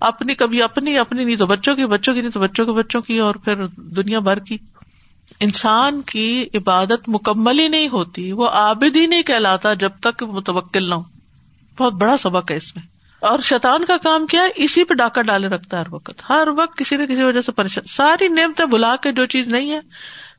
اپنی، 0.00 0.34
کبھی 0.34 0.62
اپنی 0.62 0.98
اپنی 0.98 1.24
نہیں 1.24 1.36
تو 1.36 1.46
بچوں 1.46 1.74
کی 1.74 1.86
بچوں 1.86 2.14
کی 2.14 2.20
نہیں 2.20 2.30
تو 2.30 2.40
بچوں 2.40 2.66
کے 2.66 2.72
بچوں 2.72 3.02
کی 3.02 3.18
اور 3.18 3.34
پھر 3.34 3.66
دنیا 3.76 4.18
بھر 4.18 4.38
کی۔ 4.38 4.58
انسان 5.40 6.02
کی 6.02 6.44
عبادت 6.54 7.08
مکمل 7.08 7.58
ہی 7.60 7.68
نہیں 7.68 7.88
ہوتی، 7.88 8.32
وہ 8.32 8.48
آبد 8.52 8.96
ہی 8.96 9.06
نہیں 9.06 9.22
کہلاتا 9.22 9.74
جب 9.74 9.90
تک 10.00 10.22
متوکل 10.22 10.88
نہ 10.88 10.94
ہو۔ 10.94 11.02
بہت 11.78 11.92
بڑا 11.92 12.16
سبق 12.16 12.50
ہے 12.50 12.56
اس 12.56 12.76
میں۔ 12.76 12.82
اور 13.20 13.38
شیطان 13.38 13.84
کا 13.84 13.96
کام 13.96 14.26
کیا 14.26 14.42
ہے؟ 14.42 14.48
اسی 14.56 14.84
پہ 14.84 14.94
ڈاکہ 14.94 15.22
ڈالے 15.22 15.48
رکھتا 15.48 15.78
ہے 15.78 15.82
ہر 15.82 15.94
وقت۔ 15.94 16.22
ہر 16.28 16.48
وقت 16.56 16.78
کسی 16.78 16.96
نہ 16.96 17.02
کسی 17.02 17.22
وجہ 17.22 17.40
سے 17.40 17.52
پریشان۔ 17.52 17.84
ساری 17.84 18.28
نعمتیں 18.28 18.66
بلا 18.66 18.96
کے 18.96 19.12
جو 19.12 19.26
چیز 19.26 19.48
نہیں 19.48 19.70
ہے، 19.70 19.80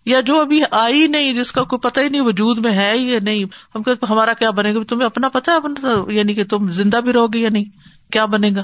یا 0.05 0.19
جو 0.19 0.41
ابھی 0.41 0.61
آئی 0.71 1.07
نہیں، 1.07 1.33
جس 1.33 1.51
کا 1.51 1.63
کوئی 1.63 1.79
پتہ 1.79 1.99
ہی 1.99 2.09
نہیں 2.09 2.21
وجود 2.21 2.65
میں 2.65 2.71
ہے 2.71 2.97
یا 2.97 3.19
نہیں۔ 3.23 3.43
ہم 3.75 3.83
کہتے 3.83 4.05
ہمارا 4.09 4.33
کیا 4.33 4.49
بنے 4.49 4.73
گا؟ 4.73 4.79
تمہیں 4.89 5.05
اپنا 5.05 5.29
پتا 5.29 5.51
ہے، 5.51 5.57
اپنا 5.57 5.89
یعنی 6.07 6.33
کہ 6.33 6.43
تم 6.43 6.71
زندہ 6.71 6.97
بھی 6.97 7.13
رہو 7.13 7.33
گے 7.33 7.39
یا 7.39 7.49
نہیں؟ 7.49 7.65
کیا 8.11 8.25
بنے 8.25 8.51
گا؟ 8.55 8.63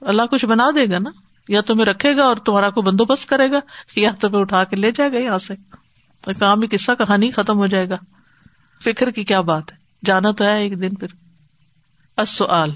اللہ 0.00 0.22
کچھ 0.30 0.44
بنا 0.44 0.70
دے 0.76 0.90
گا 0.90 0.98
نا؟ 0.98 1.10
یا 1.48 1.60
تمہیں 1.60 1.86
رکھے 1.86 2.16
گا 2.16 2.24
اور 2.24 2.36
تمہارا 2.36 2.70
کوئی 2.70 2.84
بندوبست 2.84 3.28
کرے 3.28 3.50
گا؟ 3.50 3.60
یا 3.96 4.10
تمہیں 4.20 4.40
اٹھا 4.40 4.64
کے 4.64 4.76
لے 4.76 4.90
جائے 4.90 5.12
گا 5.12 5.18
یہاں 5.18 5.38
سے؟ 5.38 5.54
کام 6.38 6.62
ہی 6.62 6.66
قصہ، 6.66 6.92
کہانی 6.98 7.30
ختم 7.30 7.56
ہو 7.56 7.66
جائے 7.66 7.88
گا۔ 7.88 7.96
فکر 8.84 9.10
کی 9.10 9.24
کیا 9.24 9.40
بات 9.40 9.72
ہے؟ 9.72 9.76
جانا 10.04 10.30
تو 10.30 10.44
ہے 10.44 10.62
ایک 10.62 10.82
دن 10.82 10.94
پھر۔ 10.94 11.29
السؤال 12.20 12.70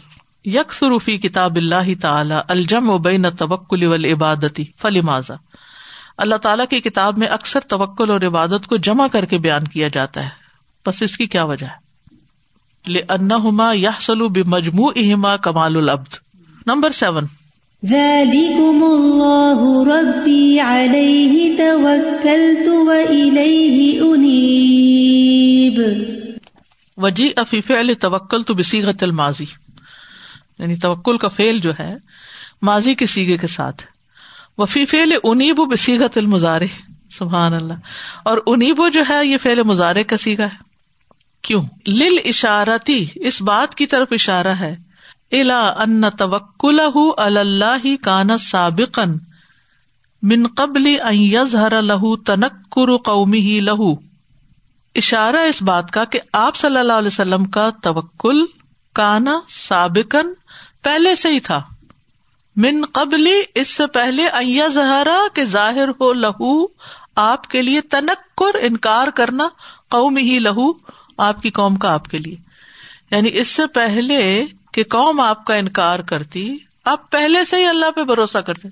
یک 0.45 0.73
سروفی 0.73 1.19
کتاب 1.19 1.57
اللہ 1.57 2.01
تعالی 2.01 2.35
الجم 2.49 2.91
و 2.91 2.99
بین 2.99 3.27
توکل 3.39 4.05
عبادتی 4.05 4.65
فلی 4.79 5.01
ماضا 5.01 5.35
اللہ 6.19 6.35
تعالیٰ 6.35 6.65
کی 6.71 6.81
کتاب 6.81 7.19
میں 7.19 7.27
اکثر 7.27 7.61
توکل 7.61 8.11
اور 8.11 8.21
عبادت 8.21 8.67
کو 8.67 8.77
جمع 8.77 9.07
کر 9.07 9.25
کے 9.25 9.39
بیان 9.39 9.65
کیا 9.65 9.89
جاتا 9.89 10.25
ہے۔ 10.25 10.29
بس 10.87 11.03
اس 11.03 11.17
کی 11.17 11.27
کیا 11.27 11.45
وجہ 11.45 11.67
ہے؟ 11.67 11.85
انہما 13.09 13.71
یا 13.75 13.91
سلو 14.01 14.87
اہما 14.87 15.37
کمال 15.37 15.77
العبد۔ 15.77 16.15
Number 16.67 16.91
seven. 16.91 17.27
ذلكم 17.87 18.81
الله 18.83 19.87
ربي 19.87 20.59
عليه 20.59 21.57
توكلت 21.57 22.69
وإليه 22.69 24.15
أنيب۔ 24.15 25.81
وجی 26.97 27.31
افی 27.37 27.61
فعل 27.61 27.95
توکل 27.95 28.43
تو 28.43 28.55
بصیغت 28.55 29.03
الماضی. 29.03 29.45
یعنی 30.59 30.77
توکل 30.77 31.17
کا 31.17 31.29
فعل 31.29 31.61
جو 31.61 31.73
ہے، 31.79 31.97
ماضی 32.63 32.95
کے 32.95 33.07
سیگے 33.07 33.37
کے 33.37 33.47
ساتھ. 33.47 33.83
وفی 34.59 34.87
فیل 34.87 35.13
انیب 35.25 35.73
بصیغت 35.73 36.19
المزارے 36.19 36.67
سبحان 37.11 37.55
اللہ. 37.55 37.75
اور 38.25 38.39
انیبو 38.47 38.89
جو 38.89 39.03
ہے، 39.09 39.27
یہ 39.27 39.39
فیل 39.43 39.63
مزارے 39.63 40.03
کا 40.03 40.17
سیگا 40.17 40.45
ہے. 40.45 40.65
کیوں؟ 41.43 41.63
لل 41.89 42.19
اشارتی 42.25 43.07
اس 43.15 43.43
بات 43.43 43.75
کی 43.75 43.87
طرف 43.87 44.09
اشارہ 44.11 44.55
ہے. 44.61 44.77
الا 45.33 45.69
ان 45.69 46.03
توکل 46.19 46.81
اللہ 47.17 47.87
کان 48.03 48.39
سابقن 48.39 49.19
من 50.23 50.47
قبل 50.47 50.97
ان 51.05 51.15
یظہر 51.15 51.83
لہو 51.83 52.17
تنکر 52.17 52.97
قومی 52.97 53.41
ہی 53.41 53.61
لہو. 53.61 54.14
اشارہ 54.95 55.37
اس 55.37 55.63
بات 55.63 55.91
کا 55.91 56.05
کہ 56.05 56.21
آپ 56.33 56.57
صلی 56.57 56.77
اللہ 56.77 56.93
علیہ 56.93 57.09
وسلم 57.09 57.45
کا 57.45 57.71
توکل 57.83 58.45
کانا 58.93 59.41
سابقن 59.49 60.35
پہلے 60.83 61.15
سے 61.15 61.29
ہی 61.29 61.41
تھا۔ 61.41 61.63
من 62.57 62.85
قبلی 62.93 63.43
اس 63.55 63.77
سے 63.77 63.87
پہلے 63.87 64.23
زہرا 64.69 65.19
کے 65.35 65.45
ظاہر 65.45 65.89
ہو 65.89 66.13
لہو، 66.13 66.67
آپ 67.17 67.49
کے 67.49 67.63
لیے 67.63 67.81
تنکر 67.81 68.57
انکار 68.61 69.09
کرنا، 69.09 69.49
قوم 69.91 70.17
ہی 70.17 70.39
لہو، 70.39 70.73
آپ 71.19 71.43
کی 71.43 71.51
قوم 71.51 71.77
کا 71.77 71.93
آپ 71.93 72.05
کے 72.05 72.19
لیے۔ 72.19 72.37
یعنی 73.11 73.31
اس 73.33 73.49
سے 73.49 73.67
پہلے 73.67 74.47
کہ 74.73 74.85
قوم 74.91 75.21
آپ 75.21 75.45
کا 75.45 75.55
انکار 75.55 75.99
کرتی، 75.99 76.57
آپ 76.85 77.11
پہلے 77.11 77.45
سے 77.45 77.57
ہی 77.57 77.67
اللہ 77.67 77.91
پہ 77.91 78.03
بھروسہ 78.03 78.39
کرتے، 78.39 78.69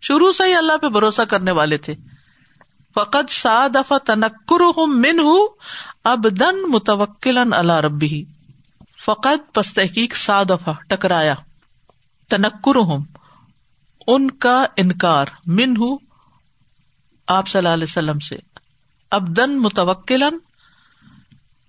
شروع 0.00 0.32
سے 0.32 0.44
ہی 0.44 0.54
اللہ 0.54 0.76
پہ 0.76 0.88
بھروسہ 0.88 1.22
کرنے 1.22 1.50
والے 1.50 1.76
تھے۔ 1.76 1.94
فقط 2.94 3.30
سا 3.30 3.66
دفعہ 3.74 3.98
تنکر 3.98 4.88
من 4.88 5.18
ہوں 5.18 5.48
اب 6.04 6.26
دن 6.40 6.70
متوکل 6.70 7.38
اللہ 7.38 7.72
ربی 7.72 8.24
فقط 9.04 9.54
پس 9.54 9.74
تحقیق 9.74 10.16
سا 10.16 10.42
دفعہ 10.42 10.74
ٹکرایا۔ 10.88 11.34
تنکر 12.30 12.76
ان 14.06 14.30
کا 14.30 14.64
انکار 14.76 15.26
من 15.46 15.76
ہوں 15.76 15.98
آپ 17.26 17.48
صلی 17.48 17.58
اللہ 17.58 17.68
علیہ 17.68 17.84
وسلم 17.84 18.18
سے۔ 18.18 18.38
اب 19.10 19.28
دن 19.28 19.62
متوکل 19.62 20.22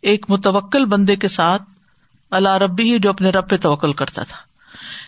ایک 0.02 0.26
متوکل 0.30 0.86
بندے 0.86 1.16
کے 1.16 1.28
ساتھ 1.28 1.64
اللہ 2.32 2.50
ربی 2.50 2.94
ہی 2.94 3.00
جو 3.00 3.10
اپنے 3.10 3.30
رب 3.30 3.50
پہ 3.50 3.58
توکل 3.58 3.94
کرتا 3.94 4.24
تھا۔ 4.24 4.53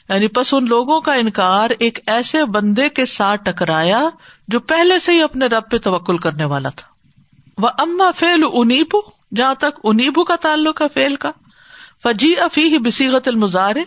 یعنی 0.09 0.27
پس 0.27 0.53
ان 0.53 0.65
لوگوں 0.65 1.01
کا 1.01 1.13
انکار 1.13 1.69
ایک 1.79 1.99
ایسے 2.07 2.45
بندے 2.45 2.89
کے 2.89 3.05
ساتھ 3.05 3.41
ٹکرایا 3.43 4.09
جو 4.47 4.59
پہلے 4.59 4.99
سے 4.99 5.11
ہی 5.11 5.21
اپنے 5.21 5.45
رب 5.45 5.63
پہ 5.71 5.77
توکل 5.77 6.17
کرنے 6.17 6.45
والا 6.45 6.69
تھا۔ 6.69 6.87
وہ 7.57 7.69
اما 7.77 8.11
فیل 8.11 8.43
انیبو، 8.53 9.01
جہاں 9.35 9.55
تک 9.55 9.79
انیبو 9.83 10.23
کا 10.23 10.35
تعلق 10.41 10.81
ہے 10.81 10.87
فیل 10.93 11.15
کا۔ 11.15 11.31
فجی 12.03 12.33
افی 12.39 12.77
بسیغت 12.77 13.27
المزارے 13.27 13.83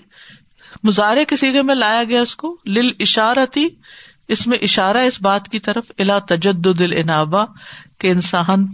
مزارے 0.82 1.24
کے 1.24 1.36
سیگے 1.36 1.62
میں 1.62 1.74
لایا 1.74 2.04
گیا 2.04 2.22
اس 2.22 2.36
کو۔ 2.36 2.56
لل 2.66 2.90
اشارتی، 3.00 3.68
اس 4.28 4.46
میں 4.46 4.58
اشارہ 4.58 4.96
اس 4.96 5.22
بات 5.22 5.48
کی 5.48 5.58
طرف 5.58 5.84
الا 5.98 6.18
تجد 6.18 6.78
دل 6.78 6.92
انابا 6.96 7.44
کہ 7.98 8.06
انسان 8.06 8.66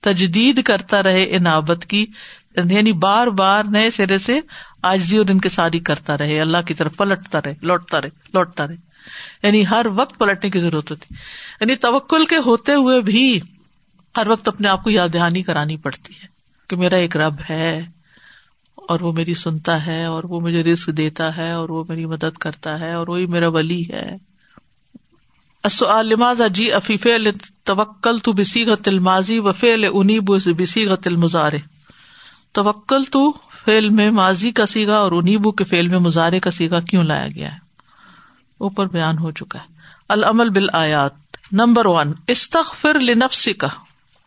تجدید 0.00 0.62
کرتا 0.62 1.02
رہے 1.02 1.36
انابت 1.36 1.86
کی۔ 1.88 2.06
یعنی 2.56 2.92
بار 2.92 3.26
بار 3.26 3.64
نئے 3.64 3.90
سرے 3.90 4.18
سے 4.18 4.40
آجزی 4.82 5.16
اور 5.18 5.26
ان 5.30 5.40
کے 5.40 5.48
ساری 5.48 5.78
کرتا 5.78 6.18
رہے، 6.18 6.40
اللہ 6.40 6.58
کی 6.66 6.74
طرف 6.74 6.96
پلٹتا 6.96 7.40
رہے، 7.40 7.54
لوٹتا 7.62 8.00
رہے 8.00 8.08
لوٹتا 8.34 8.66
رہے۔ 8.66 8.76
یعنی 9.42 9.64
ہر 9.70 9.86
وقت 9.94 10.18
پلٹنے 10.18 10.50
کی 10.50 10.58
ضرورت 10.58 10.90
ہوتی۔ 10.90 11.14
یعنی 11.60 11.74
توکل 11.74 12.26
کے 12.26 12.36
ہوتے 12.36 12.74
ہوئے 12.74 13.00
بھی 13.00 13.40
ہر 14.16 14.28
وقت 14.28 14.48
اپنے 14.48 14.68
آپ 14.68 14.84
کو 14.84 14.90
یاد 14.90 15.08
دہانی 15.12 15.42
کرانی 15.42 15.76
پڑتی 15.76 16.14
ہے 16.22 16.26
کہ 16.68 16.76
میرا 16.76 16.96
ایک 16.96 17.16
رب 17.16 17.34
ہے 17.50 17.86
اور 18.74 19.00
وہ 19.00 19.12
میری 19.12 19.34
سنتا 19.34 19.86
ہے 19.86 20.04
اور 20.04 20.24
وہ 20.24 20.40
مجھے 20.40 20.62
رسک 20.62 20.86
دیتا 20.86 21.36
ہے 21.36 21.52
اور 21.52 21.68
وہ 21.68 21.84
میری 21.88 22.06
مدد 22.06 22.38
کرتا 22.38 22.80
ہے 22.80 22.92
اور 22.92 23.06
وہی 23.06 23.26
میرا 23.26 23.48
ولی 23.48 23.84
ہے۔ 23.92 24.16
لماز 26.02 26.40
جی 26.50 26.72
افیف 26.72 27.06
توکل 27.62 28.18
تو 28.18 28.32
بسی 28.32 28.64
غل 28.64 28.98
ماضی 28.98 29.38
و 29.38 29.52
فیل 29.52 29.86
انیب 29.92 30.28
بسی 30.58 30.86
غل 30.86 31.16
مزارے 31.16 31.58
توکل 32.52 33.04
تو 33.04 33.32
فیل 33.64 33.88
میں 33.88 34.10
ماضی 34.10 34.52
کا 34.52 34.66
سیگا 34.66 34.96
اور 34.96 35.12
انیبو 35.12 35.52
کے 35.52 35.64
فیل 35.64 35.88
میں 35.88 35.98
مظاہرے 35.98 36.40
کا 36.40 36.50
سیگا 36.50 36.80
کیوں 36.80 37.04
لایا 37.04 37.28
گیا 37.34 37.52
ہے؟ 37.52 37.58
اوپر 38.58 38.86
بیان 38.86 39.18
ہو 39.18 39.30
چکا 39.30 39.58
ہے۔ 39.58 39.64
العمل 40.08 40.50
بل 40.50 40.66
آیات 40.72 41.12
نمبر 41.52 41.86
ون 41.86 42.12
استخر 42.26 43.00
لنفس 43.00 43.48
کا 43.58 43.68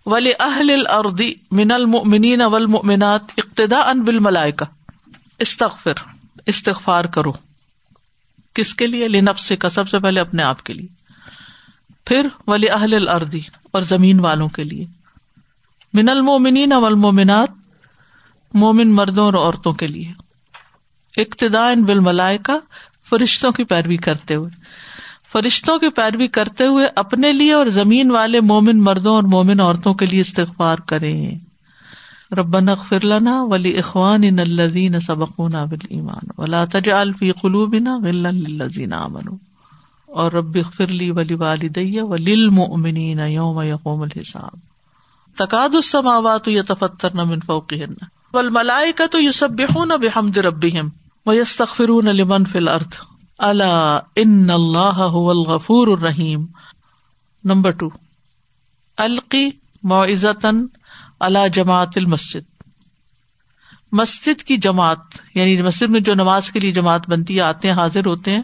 ولی 0.06 0.32
اہل 0.40 0.88
اردی 0.90 1.34
من 1.52 1.72
المنین 1.72 2.42
اولمنات 2.42 3.22
اقتدا 3.38 3.78
ان 3.78 4.02
بل 4.02 4.20
ملائے 4.20 4.52
کا 4.52 4.66
استخر 5.40 5.94
استغفار 6.46 7.06
کرو۔ 7.06 7.32
کس 8.54 8.74
کے 8.74 8.88
لیے؟ 8.88 9.08
لنفس 9.08 9.52
کا 9.60 9.70
سب 9.70 9.90
سے 9.90 10.00
پہلے 10.00 10.20
اپنے 10.20 10.44
آپ 10.44 10.64
کے 10.64 10.74
لیے۔ 10.74 10.88
پھر 12.06 12.28
ولی 12.48 12.70
اہل 12.70 13.10
الردی 13.10 13.42
اور 13.72 13.82
زمین 13.82 14.20
والوں 14.20 14.50
کے 14.50 14.64
لیے۔ 14.64 14.86
من 15.94 16.10
المومنین 16.10 16.72
اولمنات 16.72 17.50
مومن 18.56 18.92
مردوں 18.92 19.26
اور 19.26 19.34
عورتوں 19.34 19.74
کے 19.74 19.88
لیے۔ 19.88 20.12
اقتدا 21.22 21.70
ان 21.70 21.84
بل 21.84 22.00
ملائے 22.00 22.38
کا 22.38 22.60
فرشتوں 23.10 23.52
کی 23.52 23.64
پیروی 23.64 23.98
کرتے 23.98 24.36
ہوئے۔ 24.36 24.50
فرشتوں 25.34 25.80
کی 25.80 25.90
پیروی 25.90 26.28
کرتے 26.28 26.68
ہوئے 26.68 26.88
اپنے 26.96 27.32
لیے 27.32 27.54
اور 27.54 27.66
زمین 27.66 28.12
والے 28.12 28.42
مومن 28.42 28.84
مردوں 28.84 29.16
اور 29.16 29.24
مومن 29.24 29.60
عورتوں 29.60 29.94
کے 29.94 30.06
لیے 30.06 30.20
استغفار 30.20 30.78
کرے 30.78 31.32
ربن 32.32 32.66
فرلنا 32.88 33.44
ولی 33.44 33.78
اخوان 33.78 34.22
ان 34.24 34.40
الدین 34.40 35.00
سبقنا 35.00 35.66
بل 35.66 35.78
ایمان 35.90 36.28
ولا 36.38 36.66
تج 36.66 36.90
الفی 36.90 37.32
قلوبنا 37.32 37.98
غلزین 37.98 38.94
امن 38.94 39.36
اور 40.06 40.32
رب 40.32 40.58
فرلی 40.74 41.12
ولی 41.12 41.36
والدیہ 41.36 42.02
ولیل 42.02 42.50
مومنین 42.50 43.20
یوم 43.20 43.62
یقوم 43.62 44.02
الحساب۔ 44.02 44.58
تقاد 45.38 45.76
السماوات 45.76 46.48
یتفطرن 46.48 47.18
من 47.18 47.40
فوقهن۔ 47.40 48.15
ول 48.36 48.50
کا 48.96 49.08
تو 49.08 49.22
یو 49.22 49.32
سب 49.32 49.52
بحمد 49.52 50.38
ربهم 50.38 50.90
ويستغفرون 51.26 52.06
لمن 52.06 52.46
في 52.46 52.58
الارض. 52.58 52.94
الا 53.40 54.00
ان 54.16 54.50
الله 54.50 55.10
هو 55.10 55.30
الغفور 55.30 55.88
الرحیم. 55.88 56.46
نمبر 57.44 57.72
ٹو 57.72 57.90
القی 58.98 59.50
معزتن 59.84 60.66
اللہ 61.20 61.48
جماعت 61.54 61.90
المسجد. 61.96 62.64
مسجد 63.92 64.44
کی 64.44 64.58
جماعت 64.58 64.98
یعنی 65.36 65.62
مسجد 65.62 65.90
میں 65.90 66.00
جو 66.00 66.14
نماز 66.14 66.52
کے 66.52 66.60
لیے 66.60 66.72
جماعت 66.72 67.10
بنتی 67.10 67.36
ہے، 67.36 67.42
آتے 67.42 67.68
ہیں، 67.68 67.76
حاضر 67.76 68.06
ہوتے 68.06 68.32
ہیں، 68.32 68.44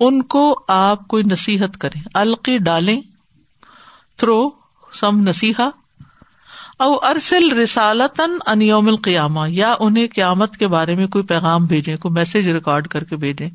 ان 0.00 0.22
کو 0.22 0.64
آپ 0.68 1.08
کوئی 1.08 1.22
نصیحت 1.24 1.78
کریں۔ 1.78 2.00
القی 2.14 2.58
ڈالیں، 2.58 3.00
تھرو 4.16 4.50
سم 4.92 5.28
نصیحا 5.28 5.70
او 6.82 6.94
ارسل 7.02 7.58
رسالتن 7.58 8.30
ان 8.46 8.62
یوم 8.62 8.88
القیامہ، 8.88 9.40
یا 9.48 9.74
انہیں 9.80 10.06
قیامت 10.14 10.56
کے 10.56 10.66
بارے 10.66 10.94
میں 10.94 11.06
کوئی 11.06 11.24
پیغام 11.24 11.66
بھیجے 11.66 11.96
کوئی 11.96 12.12
میسج 12.12 12.48
ریکارڈ 12.48 12.88
کر 12.88 13.04
کے 13.04 13.16
بھیجے 13.16 13.48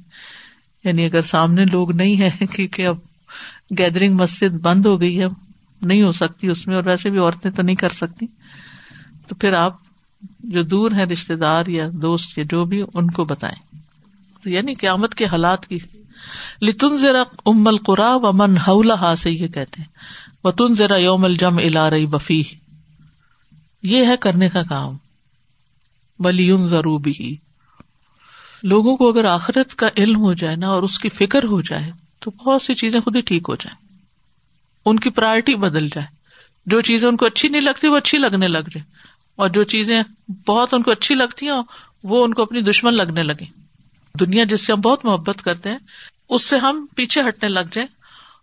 یعنی 0.84 1.06
اگر 1.06 1.22
سامنے 1.22 1.66
لوگ 1.66 1.96
نہیں 1.96 2.22
ہے 2.22 2.46
کیونکہ 2.56 2.88
اب 2.88 2.98
گیدرنگ 3.78 4.16
مسجد 4.16 4.56
بند 4.56 4.86
ہو 4.86 5.02
گئی 5.02 5.20
ہے، 5.20 5.26
نہیں 5.82 6.04
ہو 6.04 6.12
سکتی 6.12 6.48
اس 6.48 6.68
میں، 6.68 6.76
اور 6.76 6.84
ویسے 6.86 7.10
بھی 7.10 7.20
عورتیں 7.20 7.52
تو 7.52 7.62
نہیں 7.62 7.76
کر 7.76 7.90
سکتی۔ 7.90 8.26
تو 9.28 9.36
پھر 9.36 9.54
آپ 9.54 9.76
جو 10.40 10.64
دور 10.64 10.92
ہیں 10.92 11.06
رشتے 11.06 11.36
دار 11.36 11.66
یا 11.66 11.90
دوست 11.94 12.38
یا 12.38 12.44
جو 12.50 12.66
بھی، 12.66 12.84
ان 12.94 13.12
کو 13.12 13.26
بتائیں۔ 13.26 13.82
تو 14.44 14.50
یعنی 14.50 14.74
قیامت 14.74 15.16
کے 15.16 15.26
حالات 15.26 15.68
کی۔ 15.68 15.80
لتن 16.62 16.98
ذرا 16.98 17.24
ام 17.46 17.68
القرا 17.68 18.16
و 18.16 18.34
من 18.34 18.58
ہا 18.90 19.16
سے 19.16 19.32
یہ 19.32 19.48
کہتے 19.48 19.82
ہیں۔ 19.82 19.88
وہ 20.44 20.52
تن 20.52 20.76
ذرا 20.76 20.96
یوم 20.96 21.24
الجم 21.24 21.58
الا 21.58 21.90
رہی 21.90 22.06
بفی 22.06 22.44
یہ 23.84 24.06
ہے 24.06 24.18
کرنے 24.18 24.50
کا 24.50 24.64
کام۔ 24.64 24.98
ولی 26.20 26.58
ضرور 26.68 27.00
بھی 27.00 27.38
لوگوں 28.64 28.98
کو 28.98 29.10
اگر 29.10 29.26
آخرت 29.26 29.76
کا 29.76 29.90
علم 29.98 30.20
ہو 30.20 30.34
جائے 30.34 30.56
نا 30.56 30.68
اور 30.68 30.84
اس 30.84 31.00
کی 31.00 31.10
فکر 31.10 31.44
ہو 31.44 31.62
جائے، 31.62 31.92
تو 32.20 32.32
بہت 32.32 32.62
سی 32.62 32.74
چیزیں 32.74 33.02
خود 33.02 33.16
ہی 33.16 33.22
ٹھیک 33.22 33.46
ہو 33.50 33.56
جائیں۔ 33.56 34.00
ان 34.86 35.00
کی 35.00 35.10
پرائرٹی 35.10 35.56
بدل 35.56 35.88
جائے۔ 35.88 36.08
جو 36.66 36.82
چیزیں 36.82 37.08
ان 37.08 37.18
کو 37.18 37.26
اچھی 37.26 37.50
نہیں 37.50 37.62
لگتی، 37.62 37.88
وہ 37.88 37.98
اچھی 37.98 38.18
لگنے 38.18 38.48
لگ 38.48 38.58
جائے۔ 38.58 38.84
اور 39.36 39.50
جو 39.50 39.64
چیزیں 39.64 40.04
بہت 40.48 40.74
ان 40.74 40.84
کو 40.84 40.92
اچھی 40.92 41.16
لگتی 41.16 41.50
ہیں 41.50 41.62
وہ 42.04 42.24
ان 42.26 42.34
کو 42.34 42.42
اپنی 42.42 42.62
دشمن 42.62 42.94
لگنے 42.94 43.24
لگے۔ 43.24 43.46
دنیا 44.20 44.44
جس 44.44 44.68
سے 44.68 44.74
ہم 44.74 44.82
بہت 44.82 45.06
محبت 45.06 45.42
کرتے 45.42 45.70
ہیں، 45.70 45.80
اس 46.30 46.42
سے 46.42 46.58
ہم 46.58 46.86
پیچھے 46.96 47.22
ہٹنے 47.28 47.50
لگ 47.50 47.60
جائیں 47.72 47.88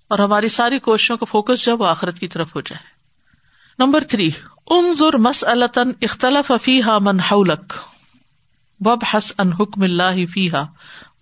اور 0.08 0.18
ہماری 0.18 0.48
ساری 0.48 0.78
کوششوں 0.78 1.16
کا 1.16 1.24
فوکس 1.24 1.66
جب 1.66 1.82
آخرت 1.82 2.18
کی 2.18 2.28
طرف 2.28 2.56
ہو 2.56 2.60
جائے۔ 2.60 2.93
نمبر 3.78 4.00
تھری، 4.00 4.30
انظر 4.70 5.18
مسألة 5.18 5.84
اختلف 6.02 6.52
فيها 6.52 6.98
من 6.98 7.20
حولك 7.20 7.72
وابحث 8.80 9.32
عن 9.38 9.52
حکم 9.52 9.82
اللہ 9.82 10.26
فیحا 10.26 10.60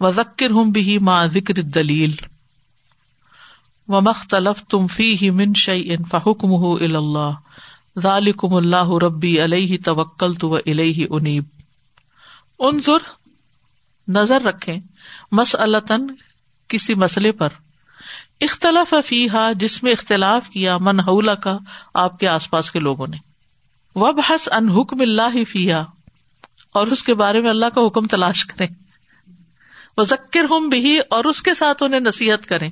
و 0.01 0.11
ذکر 0.11 0.51
الله 0.51 0.53
فيها 0.53 0.53
وذكرهم 0.53 0.73
به 0.73 0.99
مع 0.99 1.25
ذكر 1.25 1.59
الدليل 1.59 2.17
وما 3.89 4.11
اختلفتم 4.11 4.87
فيه 4.87 5.31
من 5.31 5.55
شعی 5.55 5.81
ان 5.81 5.97
شيء 5.97 6.05
فحكمه 6.05 6.77
الى 6.77 6.99
الله 6.99 7.39
ذلكم 7.99 8.59
الله 8.59 8.99
ربي 8.99 9.43
عليه 9.43 9.81
توكلت 9.81 10.45
واليه 10.45 11.07
انيب 11.13 11.45
انظر، 12.61 12.99
نظر 14.09 14.43
رکھیں 14.43 14.81
مسألة 15.33 15.99
کسی 16.69 16.95
مسئلے 16.95 17.33
پر 17.33 17.49
اختلاف 18.41 18.95
فیحا 19.07 19.53
جس 19.53 19.83
میں 19.83 19.93
اختلاف 19.93 20.49
کیا، 20.49 20.79
من 20.79 21.01
حولا 21.01 21.35
کا 21.35 21.59
آپ 21.95 22.19
کے 22.19 22.29
آس 22.29 22.51
پاس 22.51 22.73
کے 22.73 22.79
لوگوں 22.79 23.07
نے۔ 23.07 23.17
وب 23.95 24.21
حس 24.31 24.49
ان 24.53 24.69
حکم 24.69 25.01
اللہ 25.01 25.45
فیا 25.49 25.85
اور 26.75 26.87
اس 26.87 27.03
کے 27.03 27.15
بارے 27.15 27.41
میں 27.41 27.51
اللہ 27.51 27.67
کا 27.75 27.81
حکم 27.87 28.07
تلاش 28.07 28.45
کرے 28.45 28.67
وہ 29.97 30.03
ذکر 30.03 30.45
ہم 30.45 30.69
بھی 30.69 30.99
اور 31.11 31.25
اس 31.25 31.43
کے 31.43 31.55
ساتھ 31.55 31.83
انہیں 31.83 32.01
نصیحت 32.01 32.47
کریں۔ 32.47 32.71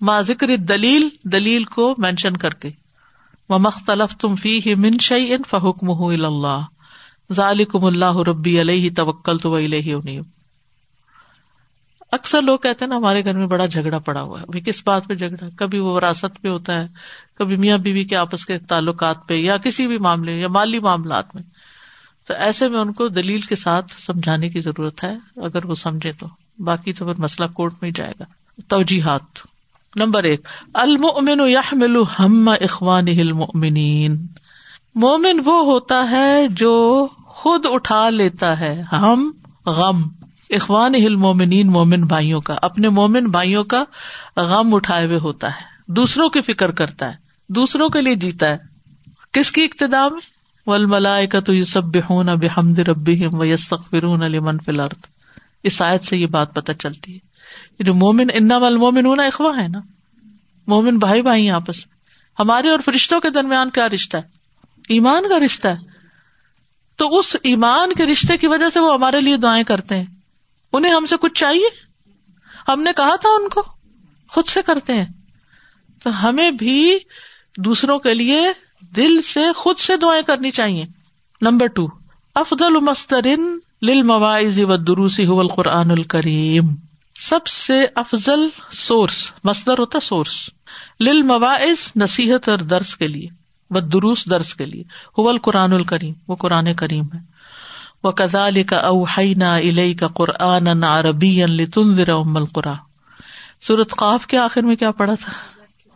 ما 0.00 0.20
ذکر 0.20 0.56
دلیل 0.56 1.08
دلیل 1.24 1.64
کو 1.64 1.94
مینشن 1.98 2.36
کر 2.36 2.54
کے۔ 2.54 2.70
و 3.48 3.58
مختلف 3.58 4.16
تم 4.16 4.34
فی 4.34 4.60
ہی 4.66 4.74
من 4.74 4.98
شعی 5.00 5.32
ان 5.32 5.42
فحکم 5.50 6.04
اللہ۔ 6.04 6.60
ذالکم 7.32 7.84
اللہ 7.84 8.16
ربی 8.16 8.60
علیہ 8.60 8.90
توکل 8.96 9.38
تو 9.38 9.54
انیب 9.54 10.39
اکثر 12.12 12.42
لوگ 12.42 12.58
کہتے 12.58 12.84
ہیں 12.84 12.90
نا، 12.90 12.96
ہمارے 12.96 13.24
گھر 13.24 13.36
میں 13.36 13.46
بڑا 13.46 13.66
جھگڑا 13.66 13.98
پڑا 13.98 14.22
ہوا 14.22 14.40
ہے۔ 14.40 14.60
کس 14.60 14.82
بات 14.86 15.06
پہ 15.06 15.14
جھگڑا؟ 15.14 15.48
کبھی 15.56 15.78
وہ 15.78 15.92
وراثت 15.92 16.42
پہ 16.42 16.48
ہوتا 16.48 16.80
ہے، 16.80 16.88
کبھی 17.38 17.56
میاں 17.56 17.78
بیوی 17.78 18.04
کے 18.04 18.16
آپس 18.16 18.46
کے 18.46 18.58
تعلقات 18.58 19.28
پہ 19.28 19.34
یا 19.34 19.56
کسی 19.56 19.86
بھی 19.86 19.98
معاملے 19.98 20.32
یا 20.32 20.48
مالی 20.48 20.78
معاملات 20.78 21.34
میں۔ 21.34 21.42
تو 22.26 22.34
ایسے 22.34 22.68
میں 22.68 22.80
ان 22.80 22.92
کو 22.92 23.08
دلیل 23.08 23.40
کے 23.40 23.56
ساتھ 23.56 23.92
سمجھانے 23.98 24.48
کی 24.48 24.60
ضرورت 24.60 25.04
ہے، 25.04 25.18
اگر 25.36 25.64
وہ 25.64 25.74
سمجھے 25.74 26.12
تو۔ 26.12 26.26
باقی 26.58 26.92
تو 26.92 27.06
پھر 27.06 27.14
مسئلہ 27.18 27.48
کورٹ 27.48 27.72
میں 27.82 27.90
ہی 27.90 27.94
جائے 27.94 28.12
گا۔ 28.20 28.24
توجیحات۔ 28.68 29.22
نمبر 29.96 30.22
ایک 30.22 30.48
المن 30.74 31.50
یحمل 31.50 31.96
ہم 32.18 32.48
اخوان 32.48 33.04
المؤمنین۔ 33.08 34.26
مومن 34.94 35.40
وہ 35.44 35.64
ہوتا 35.64 36.10
ہے 36.10 36.48
جو 36.48 37.06
خود 37.26 37.66
اٹھا 37.70 38.10
لیتا 38.10 38.60
ہے 38.60 38.82
ہم 38.92 39.30
غم۔ 39.66 40.02
اخوان 40.50 40.94
ہل 40.94 41.16
مومنین 41.16 41.66
مومن 41.66 42.02
بھائیوں 42.02 42.40
کا، 42.40 42.54
اپنے 42.62 42.88
مومن 42.88 43.24
بھائیوں 43.24 43.64
کا 43.64 43.84
غم 44.36 44.74
اٹھائے 44.74 45.06
ہوئے 45.06 45.18
ہوتا 45.18 45.48
ہے۔ 45.48 45.92
دوسروں 45.92 46.28
کی 46.28 46.40
فکر 46.40 46.70
کرتا 46.70 47.06
ہے، 47.06 47.16
دوسروں 47.48 47.88
کے 47.88 48.00
لیے 48.00 48.14
جیتا 48.14 48.48
ہے۔ 48.48 48.56
کس 49.32 49.52
کی 49.52 49.64
ابتدا 49.64 50.08
میں؟ 50.08 50.20
ول 50.66 50.86
ملائے 50.86 51.26
کا 51.26 51.40
تو 51.40 51.54
یہ 51.54 51.64
سب 51.64 51.84
بےحون 51.84 52.26
بحمد 52.26 52.78
ربی 52.78 53.26
و 53.26 53.44
یستغفرون 53.44 54.20
لمن 54.20 54.58
فی 54.58 54.72
الارض۔ 54.72 55.04
اس 55.62 55.82
آیت 55.82 56.04
سے 56.04 56.16
یہ 56.16 56.26
بات 56.26 56.54
پتہ 56.54 56.72
چلتی 56.72 57.16
ہے۔ 57.16 57.18
جو 57.82 57.94
مومن 57.94 58.26
انا 58.32 58.56
ول 58.56 58.76
مومن 58.76 59.06
ہونا 59.06 59.22
اخوا 59.22 59.62
ہے 59.62 59.68
نا۔ 59.68 59.80
مومن 60.66 60.98
بھائی 60.98 61.22
بھائی 61.22 61.50
آپس۔ 61.50 61.86
میں 61.86 61.96
ہمارے 62.40 62.68
اور 62.68 62.78
فرشتوں 62.84 63.20
کے 63.20 63.30
درمیان 63.30 63.70
کیا 63.70 63.88
رشتہ 63.88 64.16
ہے؟ 64.16 64.22
ایمان 64.88 65.24
کا 65.28 65.38
رشتہ 65.44 65.68
ہے۔ 65.68 65.76
تو 66.96 67.18
اس 67.18 67.36
ایمان 67.42 67.92
کے 67.96 68.06
رشتے 68.06 68.36
کی 68.36 68.46
وجہ 68.46 68.68
سے 68.68 68.80
وہ 68.80 68.94
ہمارے 68.94 69.20
لیے 69.20 69.36
دعائیں 69.36 69.64
کرتے 69.64 69.96
ہیں۔ 69.96 70.19
انہیں 70.72 70.92
ہم 70.92 71.06
سے 71.06 71.16
کچھ 71.20 71.34
چاہیے؟ 71.34 71.68
ہم 72.68 72.82
نے 72.82 72.90
کہا 72.96 73.16
تھا 73.16 73.28
ان 73.28 73.48
کو، 73.48 73.62
خود 74.28 74.48
سے 74.48 74.60
کرتے 74.66 74.92
ہیں۔ 74.92 75.06
تو 76.04 76.28
ہمیں 76.28 76.50
بھی 76.50 76.98
دوسروں 77.56 77.98
کے 77.98 78.14
لیے 78.14 78.40
دل 78.96 79.22
سے 79.22 79.52
خود 79.56 79.78
سے 79.78 79.96
دعائیں 79.96 80.22
کرنی 80.22 80.50
چاہیے۔ 80.50 80.84
نمبر 81.40 81.66
ٹو، 81.66 81.86
افضل 82.34 82.80
مسترین 82.80 83.58
لل 83.82 84.02
مواعظ 84.02 84.60
و 84.60 84.76
دروسی 84.76 85.26
قرآن 85.56 85.90
الکریم 85.90 86.64
سب 87.20 87.46
سے 87.46 87.86
افضل 87.94 88.48
سورس 88.70 89.32
مستر 89.44 89.78
ہوتا 89.78 90.00
سورس 90.00 90.50
لل 91.00 91.22
مواعظ 91.22 91.92
نصیحت 91.96 92.48
اور 92.48 92.58
درس 92.58 92.96
کے 92.96 93.08
لیے 93.08 93.28
و 93.70 93.80
دروس 93.80 94.30
درس 94.30 94.54
کے 94.54 94.64
لیے۔ 94.64 94.82
حول 95.18 95.38
قرآن 95.38 95.72
الکریم 95.72 96.14
وہ 96.28 96.36
قرآن 96.36 96.74
کریم 96.74 97.04
ہے۔ 97.04 97.29
وہ 98.04 98.10
کزال 98.10 98.62
کا 98.62 98.76
اوہینا 98.76 99.54
الئی 99.56 99.94
کا 99.94 100.06
قرآن 100.06 100.84
عربی 100.84 101.42
ام 101.42 102.36
القرا 102.36 102.72
سورت 103.60 103.90
قاف 103.90 104.26
کے 104.26 104.38
آخر 104.38 104.60
میں 104.62 104.76
کیا 104.76 104.90
پڑھا 104.90 105.14
تھا؟ 105.14 105.32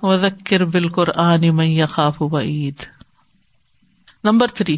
وہ 0.02 0.16
ذکر 0.16 0.64
بال 0.64 0.88
قرآن 0.88 1.56
میں 1.56 1.86
خاف 1.86 2.22
وعید. 2.22 2.74
Number 4.24 4.46
three. 4.46 4.76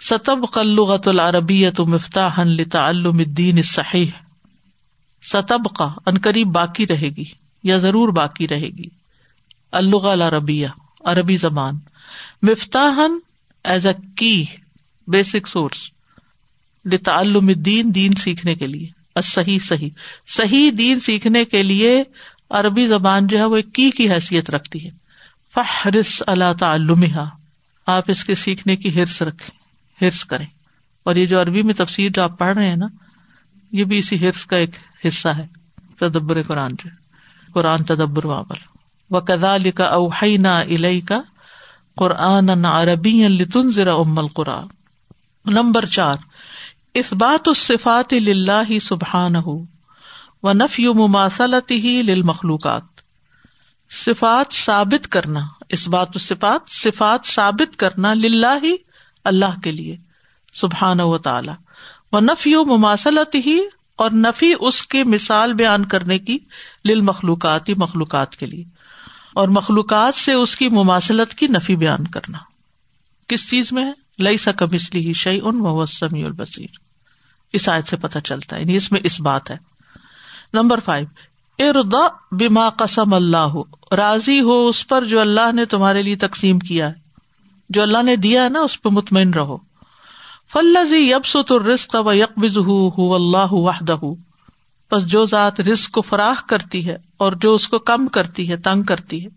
ستب 0.00 0.52
قلغت 0.52 1.08
العربیت 1.08 1.80
مفتاح 1.80 2.40
لتعلم 2.44 3.18
الدین 3.18 3.62
صحیح 3.62 4.10
ستب 5.22 5.76
کا 5.76 5.88
ان 6.06 6.18
قریب 6.18 6.48
باقی 6.48 6.86
رہے 6.86 7.08
گی 7.08 7.24
یا 7.64 7.76
ضرور 7.76 8.08
باقی 8.08 8.48
رہے 8.48 8.68
گی. 8.68 8.88
الغ 9.72 10.08
العربیہ، 10.08 10.68
عربی 11.04 11.36
زبان. 11.36 11.74
مفتاح 12.42 13.00
ایز 13.64 13.86
اے 13.86 13.92
کی 14.16 14.44
بیسک 15.06 15.48
سورس 15.48 16.01
لتعلم 16.84 17.48
الدین 17.48 17.94
دین 17.94 18.12
سیکھنے 18.12 18.54
کے 18.54 18.66
لیے۔ 18.66 19.02
صحیح 19.22 19.58
صحیح۔ 19.58 19.90
صحیح 20.26 20.70
دین 20.78 21.00
سیکھنے 21.00 21.44
کے 21.44 21.62
لیے 21.62 22.02
عربی 22.50 22.86
زبان 22.86 23.26
جو 23.26 23.38
ہے 23.38 23.44
وہ 23.44 23.56
ایک 23.56 23.72
کی 23.72 23.90
کی 23.90 24.12
حیثیت 24.12 24.50
رکھتی 24.50 24.84
ہے۔ 24.84 24.90
فہرس 25.54 26.22
اللہ 26.26 26.52
تعلوم 26.60 27.04
آپ 27.86 28.02
اس 28.08 28.24
کے 28.24 28.34
سیکھنے 28.34 28.76
کی 28.76 29.00
ہرس 29.00 29.22
رکھیں 29.22 29.58
ہرس 30.04 30.24
کریں۔ 30.24 30.46
اور 31.02 31.16
یہ 31.16 31.26
جو 31.26 31.42
عربی 31.42 31.62
میں 31.62 31.74
تفسیر 31.74 32.10
جو 32.10 32.22
آپ 32.22 32.38
پڑھ 32.38 32.56
رہے 32.56 32.68
ہیں 32.68 32.76
نا، 32.76 32.86
یہ 33.72 33.84
بھی 33.84 33.98
اسی 33.98 34.20
ہرس 34.20 34.46
کا 34.46 34.56
ایک 34.56 34.70
حصہ 35.06 35.28
ہے، 35.28 35.46
تدبر 35.98 36.42
قرآن 36.42 36.72
جو۔ 36.72 36.88
قرآن 37.52 37.84
تدبر 37.84 38.24
وابل۔ 38.24 38.58
و 39.10 39.20
کدا 39.20 39.56
لکھا 39.56 39.84
اوہینا 39.84 40.60
الئی 40.60 41.00
کا 41.00 41.22
قرآن 41.96 42.64
عربی 42.64 43.28
لتن 43.28 43.72
ذرا 43.72 43.94
ام 43.94 44.18
القرآن 44.18 44.66
نمبر 45.46 45.84
چار۔ 45.84 46.16
اس 46.94 47.12
بات 47.12 47.48
اس 47.48 47.58
صفات 47.58 48.14
ہی 48.70 48.78
سبحان 48.78 49.36
ہو 49.36 49.64
و 50.42 50.52
نفی 50.52 50.88
مماثلتی 50.88 51.80
ہی 51.80 52.02
لل 52.02 52.22
مخلوقات 52.22 52.82
صفات 53.90 54.52
ثابت 54.52 55.08
کرنا 55.08 55.40
اس 55.68 55.88
بات 55.88 56.08
صفات 56.20 56.70
صفات 56.70 57.26
ثابت 57.26 57.76
کرنا 57.76 58.14
للہ 58.14 58.58
ہی 58.62 58.76
اللہ 59.24 59.60
کے 59.64 59.72
لیے 59.72 59.96
سبحان 60.54 61.00
و 61.00 61.18
تعالی۔ 61.18 61.50
و 62.12 62.20
نفی 62.20 62.54
و 62.54 62.64
مماثلت 62.64 63.34
ہی 63.34 63.60
اور 63.96 64.10
نفی 64.10 64.52
اس 64.60 64.82
کے 64.82 65.04
مثال 65.04 65.52
بیان 65.52 65.84
کرنے 65.84 66.18
کی 66.18 66.38
لل 66.84 67.00
مخلوقات 67.00 67.68
ہی 67.68 67.74
مخلوقات 67.76 68.36
کے 68.36 68.46
لیے۔ 68.46 68.64
اور 69.34 69.48
مخلوقات 69.48 70.14
سے 70.14 70.32
اس 70.32 70.56
کی 70.56 70.68
مماثلت 70.68 71.34
کی 71.34 71.46
نفی 71.46 71.76
بیان 71.76 72.06
کرنا۔ 72.06 72.38
کس 73.28 73.50
چیز 73.50 73.72
میں 73.72 73.84
ہے؟ 73.84 74.01
لئی 74.18 74.36
سکم 74.36 74.66
اس 74.72 74.94
لیے 74.94 75.12
شعی 75.12 75.40
ان 75.42 75.60
و 75.60 75.86
سمی 75.86 76.24
البصیر۔ 76.24 76.66
اس 77.52 77.68
آیت 77.68 77.88
سے 77.88 77.96
پتہ 77.96 78.18
چلتا 78.18 78.56
ہے 78.56 78.60
یعنی 78.60 78.76
اس 78.76 78.92
میں 78.92 79.00
اس 79.04 79.20
بات 79.20 79.50
ہے۔ 79.50 79.56
نمبر 80.52 80.80
فائیو 80.80 81.06
اردا 81.58 82.06
بما 82.30 82.70
قسم 82.70 83.14
اللہ 83.14 83.36
ہو 83.36 83.62
راضی 83.96 84.40
ہو 84.40 84.68
اس 84.68 84.86
پر 84.86 85.04
جو 85.04 85.20
اللہ 85.20 85.52
نے 85.52 85.64
تمہارے 85.64 86.02
لیے 86.02 86.16
تقسیم 86.16 86.58
کیا 86.58 86.88
ہے۔ 86.88 86.92
جو 87.68 87.82
اللہ 87.82 88.02
نے 88.02 88.16
دیا 88.16 88.44
ہے 88.44 88.48
نا، 88.48 88.60
اس 88.60 88.82
پہ 88.82 88.88
مطمئن 88.88 89.34
رہو۔ 89.34 89.56
فلزی 90.52 91.10
یب 91.10 91.26
ست 91.26 91.96
و 91.96 92.12
یکبز 92.12 92.58
ہُو 92.58 93.14
اللہ 93.14 93.52
وحدہ۔ 93.52 93.96
بس 94.90 95.06
جو 95.06 95.24
ذات 95.24 95.60
رسق 95.60 95.90
کو 95.90 96.00
فراہ 96.00 96.48
کرتی 96.48 96.88
ہے 96.88 96.96
اور 97.16 97.32
جو 97.32 97.54
اس 97.54 97.68
کو 97.68 97.78
کم 97.78 98.08
کرتی 98.08 98.50
ہے، 98.50 98.56
تنگ 98.56 98.82
کرتی 98.82 99.24
ہے، 99.24 99.28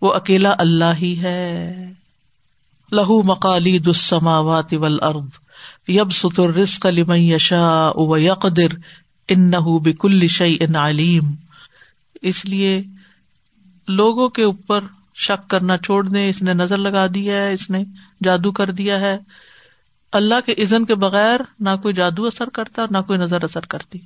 وہ 0.00 0.14
اکیلا 0.14 0.54
اللہ 0.58 0.94
ہی 0.98 1.20
ہے۔ 1.20 1.74
لہو 2.92 3.22
مکالی 3.22 3.78
دسماوات 3.78 4.74
ارد 5.02 5.28
یب 5.88 6.12
ستر 6.12 6.92
لمن 6.92 7.18
یشا 7.18 7.90
و 7.94 8.18
یقدر 8.18 8.74
بکل 9.78 10.26
شعی 10.26 10.56
علیم۔ 10.74 11.34
اس 12.22 12.44
لیے 12.44 12.82
لوگوں 13.88 14.28
کے 14.28 14.42
اوپر 14.42 14.80
شک 15.14 15.50
کرنا 15.50 15.78
چھوڑ 15.78 16.08
دیں۔ 16.08 16.28
اس 16.28 16.42
نے 16.42 16.54
نظر 16.54 16.76
لگا 16.76 17.06
دیا 17.14 17.36
ہے، 17.36 17.52
اس 17.52 17.70
نے 17.70 17.84
جادو 18.24 18.52
کر 18.52 18.70
دیا 18.70 19.00
ہے۔ 19.00 19.18
اللہ 20.12 20.34
کے 20.46 20.52
عزن 20.62 20.84
کے 20.84 20.94
بغیر 20.94 21.40
نہ 21.60 21.70
کوئی 21.82 21.94
جادو 21.94 22.26
اثر 22.26 22.48
کرتا، 22.48 22.82
نہ 22.90 22.98
کوئی 23.06 23.18
نظر 23.18 23.44
اثر 23.44 23.60
کرتی۔ 23.60 23.98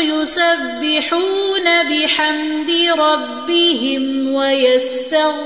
يسبحون 0.00 1.64
بحمد 1.64 2.70
ربهم 2.98 4.34
ويستغفرون 4.34 5.36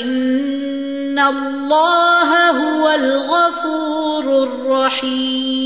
إن 0.00 1.18
الله 1.18 2.50
هو 2.50 2.90
الغفور 2.90 4.42
الرحيم. 4.42 5.62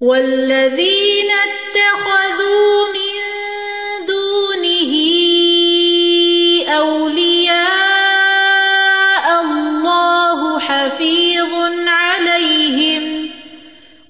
والذين 0.00 1.30
اتخذوا 1.30 2.77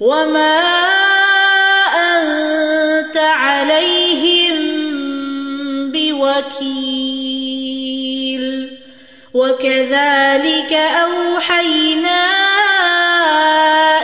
وما 0.00 0.60
أنت 1.96 3.16
عليهم 3.16 4.56
بوكيل 5.92 7.48
وكذلك 9.34 10.72
أوحينا 10.72 12.26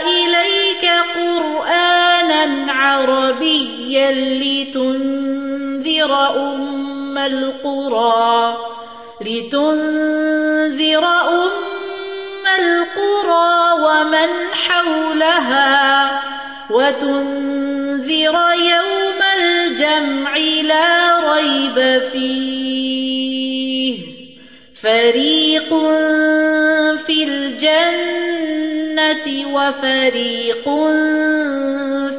إليك 0.07 0.91
قرآنا 1.15 2.71
عربيا 2.73 4.11
لتنذر 4.41 6.11
أم 6.37 7.17
القرى 7.17 8.57
لتنذر 9.21 11.05
أم 11.05 11.49
القرى 12.59 13.55
ومن 13.81 14.29
حولها 14.53 15.74
وتنذر 16.85 18.35
يوم 18.53 19.21
الجمع 19.41 20.37
لا 20.63 21.19
ريب 21.33 22.01
فيه. 22.11 23.99
فريق 24.81 25.69
في 27.05 27.23
الجنة 27.23 28.47
وفريق 29.53 30.63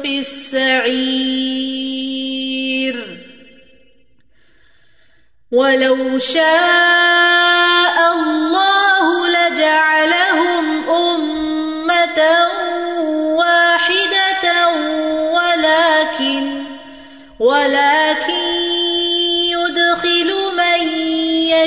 في 0.01 0.19
السعير. 0.19 1.67
ولو 5.51 6.19
شاء 6.19 8.13
الله 8.13 8.66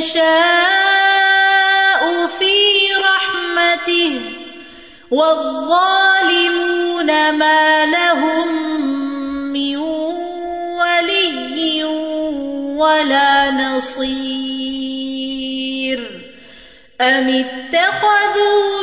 يشاء 0.00 0.32
في 2.38 2.54
رحمته 3.04 4.20
والظالمون 5.10 6.10
ما 7.32 7.86
لهم 7.86 8.48
من 9.52 9.76
ولي 10.80 11.84
ولا 12.76 13.50
نصير 13.50 14.40
أم 17.00 17.28
اتخذوا 17.28 18.79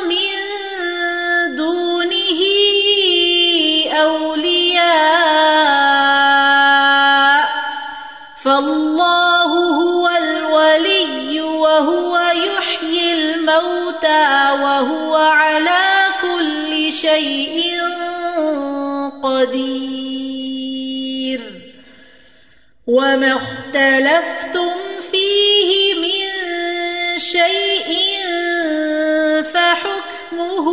شيء 17.17 17.82
قدير 19.23 20.62
وما 22.88 23.36
اختلفتم 23.36 24.71
فيه 25.12 25.93
من 25.93 26.27
شيء 27.17 27.97
فحكمه 29.53 30.67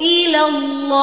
إلى 0.00 0.40
الله 0.40 0.94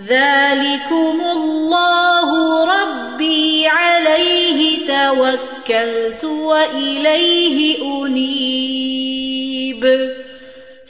ذلكم 0.00 1.20
الله 1.32 2.28
ربي 2.64 3.68
عليه 3.68 4.86
توكلت 4.86 6.24
وإليه 6.24 7.82
أنيب 7.82 8.95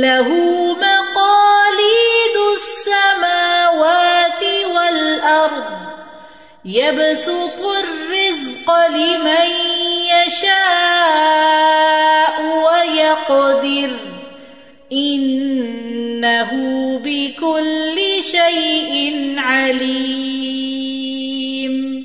له 0.00 0.28
مقاليد 0.74 2.36
السماوات 2.36 4.44
والأرض، 4.74 5.88
يبسط 6.64 7.60
الرزق 7.60 8.70
لمن 8.70 9.50
يشاء 10.06 12.42
ويقدر، 12.42 13.90
إنه 14.92 16.50
بكل 17.04 18.22
شيء 18.22 19.12
عليم۔ 19.38 22.02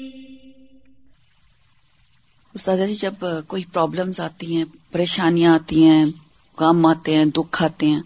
استاذہ 2.54 2.84
جی 2.84 2.96
جب 2.96 3.14
کوئی 3.48 3.64
پرابلمز 3.74 4.20
آتی 4.20 4.56
ہیں، 4.56 4.66
پریشانیاں 4.92 5.56
آتی 5.56 5.84
ہیں 5.84 6.06
غم 6.64 6.86
آتے 6.86 7.16
ہیں، 7.16 7.26
دکھ 7.26 7.64
آتے 7.64 7.86
ہیں۔ 7.86 8.02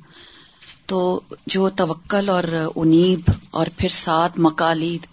تو 0.86 1.20
جو 1.48 1.70
توکل 1.70 2.30
اور 2.30 2.44
انیب 2.76 3.32
اور 3.52 3.68
پھر 3.78 3.90
ساتھ 3.90 4.40
مکالید 4.40 5.08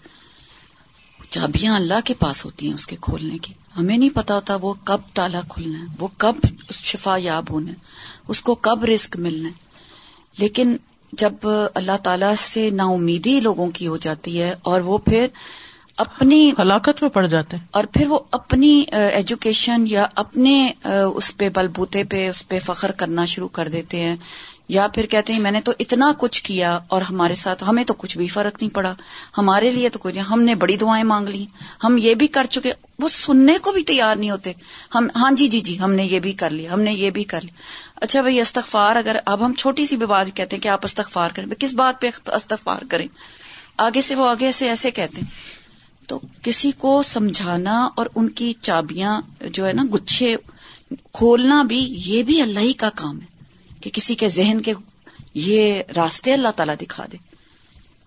چابیاں 1.31 1.77
اللہ 1.77 1.95
کے 2.05 2.15
پاس 2.15 2.45
ہوتی 2.45 2.67
ہیں 2.67 2.75
اس 2.75 2.87
کے 2.87 2.97
کھولنے 3.01 3.39
کی۔ 3.39 3.55
ہمیں 3.79 3.97
نہیں 3.97 4.11
پتا 4.11 4.35
ہوتا 4.35 4.57
وہ 4.63 4.75
کب 4.85 4.99
تالا 5.15 5.41
کھلنا 5.49 5.81
ہے، 5.81 5.85
وہ 5.99 6.09
کب 6.17 6.35
شفا 6.71 7.17
یاب 7.19 7.45
ہونا 7.51 7.71
ہے، 7.71 7.77
اس 8.29 8.43
کو 8.43 8.55
کب 8.55 8.85
رسک 8.85 9.17
ملنا 9.17 9.49
ہے۔ 9.49 9.55
لیکن 10.39 10.77
جب 11.13 11.33
اللہ 11.75 11.97
تعالی 12.03 12.35
سے 12.39 12.71
نا 12.71 12.85
امیدی 12.85 13.41
لوگوں 13.41 13.71
کی 13.71 13.87
ہو 13.87 13.97
جاتی 13.97 14.43
ہے 14.43 14.55
اور 14.63 14.81
وہ 14.81 14.99
پھر 14.99 15.27
اپنی 15.99 16.53
ہلاکت 16.59 17.03
میں 17.03 17.11
پڑ 17.11 17.27
جاتے 17.27 17.57
ہیں۔ 17.57 17.65
اور 17.71 17.85
پھر 17.85 18.07
وہ 18.07 18.19
اپنی 18.31 18.85
ایجوکیشن 18.93 19.85
یا 19.89 20.07
اپنے 20.15 20.73
اس 21.15 21.37
پہ 21.37 21.49
بل 21.49 21.69
بوتے 21.69 22.05
پہ 22.05 22.29
اس 22.29 22.49
پہ 22.49 22.59
فخر 22.67 22.91
کرنا 22.91 23.25
شروع 23.25 23.49
کر 23.49 23.69
دیتے 23.69 24.01
ہیں۔ 24.01 24.17
یا 24.69 24.87
پھر 24.89 25.07
کہتے 25.07 25.33
ہیں 25.33 25.41
میں 25.41 25.51
نے 25.51 25.61
تو 25.61 25.73
اتنا 25.79 26.13
کچھ 26.19 26.43
کیا 26.43 26.79
اور 26.89 27.03
ہمارے 27.03 27.35
ساتھ 27.35 27.65
ہمیں 27.69 27.85
تو 27.85 27.95
کچھ 27.95 28.19
بھی 28.19 28.29
فرق 28.29 28.63
نہیں 28.63 28.75
پڑا۔ 28.75 28.95
ہمارے 29.39 29.71
لیے 29.71 29.89
تو 29.89 29.99
کچھ 30.03 30.19
ہم 30.31 30.43
نے 30.43 30.55
بڑی 30.55 30.77
دعائیں 30.77 31.05
مانگ 31.05 31.29
لی۔ 31.29 31.47
ہم 31.85 31.97
یہ 31.99 32.15
بھی 32.15 32.27
کر 32.27 32.47
چکے۔ 32.51 32.73
وہ 32.99 33.09
سننے 33.09 33.59
کو 33.59 33.73
بھی 33.73 33.83
تیار 33.83 34.17
نہیں 34.17 34.31
ہوتے۔ 34.31 34.53
ہم 34.95 35.09
ہاں 35.17 35.31
جی 35.33 35.49
جی 35.49 35.61
جی 35.61 35.81
ہم 35.81 35.93
نے 35.93 36.05
یہ 36.05 36.21
بھی 36.21 36.33
کر 36.33 36.51
لیا۔ 36.51 36.73
ہم 36.73 36.81
نے 36.81 36.93
یہ 36.93 37.11
بھی 37.11 37.25
کر 37.25 37.41
لیا۔ 37.41 37.53
اچھا 37.97 38.21
بھائی 38.21 38.41
استغفار 38.41 38.97
اگر 38.97 39.17
اب 39.27 39.47
ہم 39.47 39.53
چھوٹی 39.55 39.87
سی 39.87 39.97
بھی 39.97 40.07
بات 40.07 40.27
کہتے 40.35 40.57
ہیں 40.57 40.63
کہ 40.63 40.69
آپ 40.69 40.81
استغفار 40.85 41.31
کریں۔ 41.31 41.47
کس 41.59 41.75
بات 41.75 42.01
پہ 42.01 42.11
استغفار 42.27 42.83
کریں؟ 42.91 43.07
آگے 43.79 44.01
سے 44.01 44.15
وہ 44.15 44.29
آگے 44.29 44.53
سے 44.53 44.69
ایسے 44.69 44.91
کہتے 44.91 45.17
ہیں۔ 45.17 45.64
تو 46.07 46.19
کسی 46.43 46.71
کو 46.79 47.03
سمجھانا 47.03 47.89
اور 47.97 48.07
ان 48.15 48.29
کی 48.29 48.53
چابیاں 48.61 49.21
جو 49.45 49.67
ہے 49.67 49.73
نا 49.73 49.85
گچھے 49.95 50.37
کھولنا 51.13 51.63
بھی 51.63 51.95
یہ 52.07 52.23
بھی 52.23 52.41
اللہ 52.43 52.59
ہی 52.59 52.73
کا 52.73 52.91
کام 52.95 53.21
ہے 53.21 53.27
کہ 53.81 53.91
کسی 53.91 54.15
کے 54.15 54.29
ذہن 54.29 54.61
کے 54.61 54.73
یہ 55.35 55.83
راستے 55.97 56.33
اللہ 56.33 56.49
تعالیٰ 56.57 56.75
دکھا 56.81 57.05
دے۔ 57.13 57.17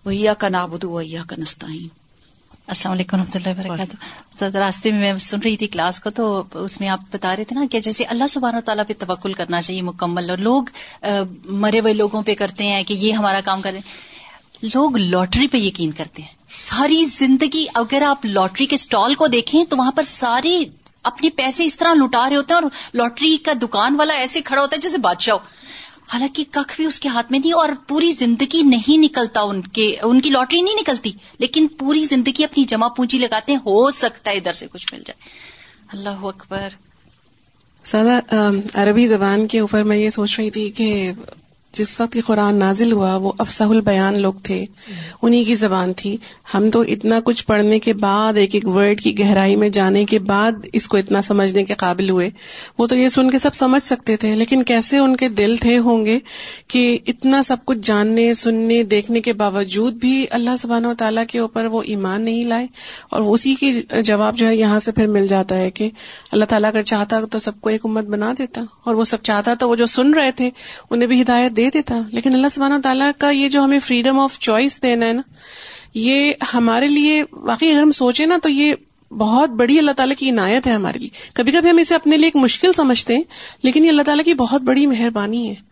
وہیا 0.04 0.34
کا 0.34 0.48
نابود 0.48 0.84
وہیا 0.84 1.22
کا 1.28 1.36
نستعین 1.38 1.88
السلام 2.66 2.92
علیکم 2.92 3.20
و 3.20 3.24
رحمۃ 3.24 3.34
اللہ 3.34 3.60
وبرکاتہ۔ 3.60 4.56
راستے 4.56 4.90
میں 4.90 4.98
میں 4.98 5.16
سن 5.16 5.38
رہی 5.38 5.56
تھی 5.56 5.66
کلاس 5.66 6.00
کو 6.00 6.10
تو 6.10 6.42
اس 6.54 6.80
میں 6.80 6.88
آپ 6.88 7.00
بتا 7.12 7.36
رہے 7.36 7.44
تھے 7.44 7.54
نا 7.54 7.64
کہ 7.70 7.80
جیسے 7.80 8.04
اللہ 8.04 8.26
سبحانہ 8.26 8.60
تعالیٰ 8.60 8.84
پہ 8.88 8.92
توکل 8.98 9.32
کرنا 9.32 9.62
چاہیے 9.62 9.82
مکمل 9.82 10.30
اور 10.30 10.38
لوگ 10.38 10.62
مرے 11.44 11.80
ہوئے 11.80 11.92
لوگوں 11.92 12.22
پہ 12.22 12.34
کرتے 12.34 12.66
ہیں 12.66 12.82
کہ 12.82 12.94
یہ 12.94 13.12
ہمارا 13.12 13.40
کام 13.44 13.62
کرتے 13.62 13.78
ہیں 13.78 14.68
لوگ 14.74 14.96
لاٹری 14.96 15.48
پہ 15.48 15.58
یقین 15.58 15.90
کرتے 15.90 16.22
ہیں۔ 16.22 16.37
ساری 16.48 17.04
زندگی 17.04 17.66
اگر 17.74 18.02
آپ 18.02 18.24
لاٹری 18.24 18.66
کے 18.66 18.74
اسٹال 18.74 19.14
کو 19.14 19.26
دیکھیں 19.26 19.64
تو 19.64 19.76
وہاں 19.76 19.92
پر 19.92 20.02
ساری 20.02 20.64
اپنے 21.02 21.30
پیسے 21.30 21.64
اس 21.64 21.76
طرح 21.76 21.94
لٹا 21.94 22.28
رہے 22.30 22.36
ہوتے 22.36 22.54
ہیں 22.54 22.60
اور 22.60 22.70
لاٹری 22.94 23.36
کا 23.36 23.52
دکان 23.62 23.96
والا 23.96 24.14
ایسے 24.14 24.40
کھڑا 24.40 24.62
ہوتا 24.62 24.76
ہے 24.76 24.80
جیسے 24.80 24.98
بادشاہ 24.98 25.34
ہو۔ 25.34 25.40
حالانکہ 26.12 26.44
کخ 26.50 26.76
بھی 26.76 26.84
اس 26.84 27.00
کے 27.00 27.08
ہاتھ 27.08 27.26
میں 27.30 27.38
نہیں 27.38 27.52
اور 27.52 27.68
پوری 27.88 28.10
زندگی 28.10 28.62
نہیں 28.62 28.98
نکلتا 28.98 29.40
ان 29.40 29.62
کے، 29.62 29.96
ان 30.02 30.20
کی 30.20 30.30
لاٹری 30.30 30.60
نہیں 30.60 30.74
نکلتی، 30.74 31.12
لیکن 31.38 31.66
پوری 31.78 32.04
زندگی 32.04 32.44
اپنی 32.44 32.64
جمع 32.64 32.88
پونجی 32.88 33.18
لگاتے 33.18 33.52
ہیں، 33.52 33.60
ہو 33.60 33.90
سکتا 33.90 34.30
ہے 34.30 34.36
ادھر 34.36 34.52
سے 34.52 34.66
کچھ 34.72 34.94
مل 34.94 35.02
جائے۔ 35.06 35.28
اللہ 35.92 36.24
اکبر۔ 36.24 36.68
سادہ 37.84 38.20
عربی 38.74 39.06
زبان 39.06 39.46
کے 39.46 39.58
اوپر 39.58 39.82
میں 39.82 39.96
یہ 39.96 40.10
سوچ 40.10 40.38
رہی 40.40 40.50
تھی 40.50 40.70
کہ 40.70 41.12
جس 41.78 42.00
وقت 42.00 42.16
یہ 42.16 42.20
قرآن 42.26 42.54
نازل 42.54 42.92
ہوا، 42.92 43.16
وہ 43.16 43.32
افسہ 43.38 43.64
البیان 43.64 44.20
لوگ 44.20 44.34
تھے۔ 44.42 44.66
انہی 45.22 45.44
کی 45.44 45.54
زبان 45.54 45.92
تھی۔ 45.92 46.16
ہم 46.54 46.70
تو 46.70 46.80
اتنا 46.80 47.20
کچھ 47.24 47.46
پڑھنے 47.46 47.78
کے 47.78 47.92
بعد، 47.92 48.32
ایک 48.36 48.54
ایک 48.54 48.68
ورڈ 48.68 49.00
کی 49.00 49.18
گہرائی 49.18 49.56
میں 49.56 49.68
جانے 49.68 50.04
کے 50.04 50.18
بعد 50.18 50.52
اس 50.72 50.88
کو 50.88 50.96
اتنا 50.96 51.22
سمجھنے 51.22 51.64
کے 51.64 51.74
قابل 51.74 52.10
ہوئے۔ 52.10 52.30
وہ 52.78 52.86
تو 52.86 52.96
یہ 52.96 53.08
سن 53.08 53.30
کے 53.30 53.38
سب 53.38 53.54
سمجھ 53.54 53.82
سکتے 53.82 54.16
تھے، 54.16 54.34
لیکن 54.34 54.62
کیسے 54.62 54.98
ان 54.98 55.16
کے 55.16 55.28
دل 55.28 55.56
تھے 55.60 55.78
ہوں 55.78 56.04
گے 56.04 56.18
کہ 56.68 56.98
اتنا 57.06 57.42
سب 57.42 57.56
کچھ 57.64 57.78
جاننے، 57.82 58.34
سننے، 58.34 58.82
دیکھنے 58.82 59.20
کے 59.20 59.32
باوجود 59.32 59.94
بھی 59.94 60.26
اللہ 60.30 60.56
سبحانہ 60.58 60.86
و 60.86 60.94
تعالیٰ 60.94 61.24
کے 61.28 61.38
اوپر 61.38 61.66
وہ 61.66 61.82
ایمان 61.82 62.22
نہیں 62.22 62.44
لائے۔ 62.44 62.66
اور 63.10 63.20
اسی 63.20 63.54
کی 63.54 63.82
جواب 64.04 64.36
جو 64.36 64.48
ہے، 64.48 64.56
یہاں 64.56 64.78
سے 64.78 64.92
پھر 64.92 65.06
مل 65.06 65.26
جاتا 65.26 65.56
ہے 65.56 65.70
کہ 65.70 65.90
اللہ 66.32 66.44
تعالیٰ 66.44 66.68
اگر 66.68 66.82
چاہتا 66.82 67.24
تو 67.24 67.38
سب 67.38 67.60
کو 67.60 67.68
ایک 67.68 67.80
امت 67.84 68.04
بنا 68.04 68.34
دیتا۔ 68.38 68.60
اور 68.84 68.94
وہ 68.94 69.04
سب 69.04 69.22
چاہتا 69.22 69.54
تو 69.54 69.68
وہ 69.68 69.76
جو 69.76 69.86
سن 69.86 70.14
رہے 70.14 70.32
تھے، 70.32 70.50
انہیں 70.90 71.06
بھی 71.06 71.22
ہدایت 71.22 71.56
دے 71.56 71.67
دیتا۔ 71.74 72.00
لیکن 72.12 72.34
اللہ 72.34 72.48
سبحانہ 72.48 72.74
تعالیٰ 72.82 73.10
کا 73.18 73.30
یہ 73.30 73.48
جو 73.48 73.64
ہمیں 73.64 73.78
فریڈم 73.78 74.18
آف 74.18 74.38
چوائس 74.38 74.82
دینا 74.82 75.06
ہے 75.06 75.12
نا، 75.12 75.22
یہ 75.94 76.32
ہمارے 76.54 76.88
لیے 76.88 77.22
واقعی 77.32 77.70
اگر 77.70 77.82
ہم 77.82 77.90
سوچیں 77.90 78.26
نا 78.26 78.38
تو 78.42 78.48
یہ 78.48 78.74
بہت 79.10 79.50
بڑی 79.50 79.78
اللہ 79.78 79.90
تعالیٰ 79.90 80.16
کی 80.16 80.30
عنایت 80.30 80.66
ہے 80.66 80.72
ہمارے 80.72 80.98
لیے۔ 80.98 81.08
کبھی 81.34 81.52
کبھی 81.52 81.70
ہم 81.70 81.78
اسے 81.78 81.94
اپنے 81.94 82.16
لیے 82.16 82.26
ایک 82.26 82.36
مشکل 82.36 82.72
سمجھتے 82.72 83.16
ہیں، 83.16 83.22
لیکن 83.62 83.84
یہ 83.84 83.90
اللہ 83.90 84.02
تعالیٰ 84.02 84.24
کی 84.24 84.34
بہت 84.34 84.62
بڑی 84.62 84.86
مہربانی 84.86 85.48
ہے۔ 85.48 85.67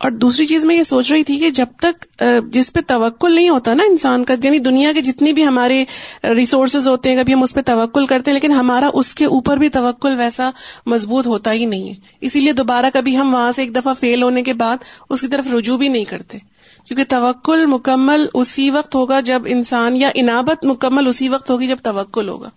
اور 0.00 0.10
دوسری 0.10 0.46
چیز 0.46 0.64
میں 0.64 0.76
یہ 0.76 0.82
سوچ 0.82 1.12
رہی 1.12 1.24
تھی 1.24 1.38
کہ 1.38 1.50
جب 1.50 1.66
تک 1.80 2.22
جس 2.52 2.72
پہ 2.72 2.80
توکل 2.86 3.34
نہیں 3.34 3.48
ہوتا 3.48 3.74
نا 3.74 3.84
انسان 3.88 4.24
کا 4.24 4.34
یعنی 4.44 4.58
دنیا 4.58 4.92
کے 4.92 5.00
جتنی 5.00 5.32
بھی 5.32 5.46
ہمارے 5.46 5.84
ریسورسز 6.24 6.88
ہوتے 6.88 7.10
ہیں، 7.10 7.22
کبھی 7.22 7.34
ہم 7.34 7.42
اس 7.42 7.54
پہ 7.54 7.60
توکل 7.66 8.06
کرتے 8.06 8.30
ہیں، 8.30 8.34
لیکن 8.34 8.52
ہمارا 8.52 8.90
اس 8.94 9.14
کے 9.14 9.24
اوپر 9.24 9.56
بھی 9.56 9.68
توکل 9.68 10.16
ویسا 10.18 10.50
مضبوط 10.86 11.26
ہوتا 11.26 11.52
ہی 11.52 11.64
نہیں 11.64 11.88
ہے۔ 11.88 11.94
اسی 12.20 12.40
لیے 12.40 12.52
دوبارہ 12.52 12.86
کبھی 12.92 13.16
ہم 13.16 13.34
وہاں 13.34 13.52
سے 13.52 13.62
ایک 13.62 13.74
دفعہ 13.76 13.94
فیل 13.94 14.22
ہونے 14.22 14.42
کے 14.42 14.54
بعد 14.54 14.76
اس 15.10 15.20
کی 15.20 15.26
طرف 15.26 15.52
رجوع 15.54 15.76
بھی 15.76 15.88
نہیں 15.88 16.04
کرتے۔ 16.04 16.38
کیونکہ 16.84 17.04
توکل 17.08 17.66
مکمل 17.66 18.26
اسی 18.34 18.70
وقت 18.70 18.94
ہوگا 18.94 19.20
جب 19.20 19.42
انسان، 19.46 19.96
یا 19.96 20.10
انابت 20.14 20.64
مکمل 20.64 21.06
اسی 21.06 21.28
وقت 21.28 21.50
ہوگی 21.50 21.68
جب 21.68 21.76
توکل 21.82 22.28
ہوگا۔ 22.28 22.50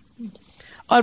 اور 0.86 1.02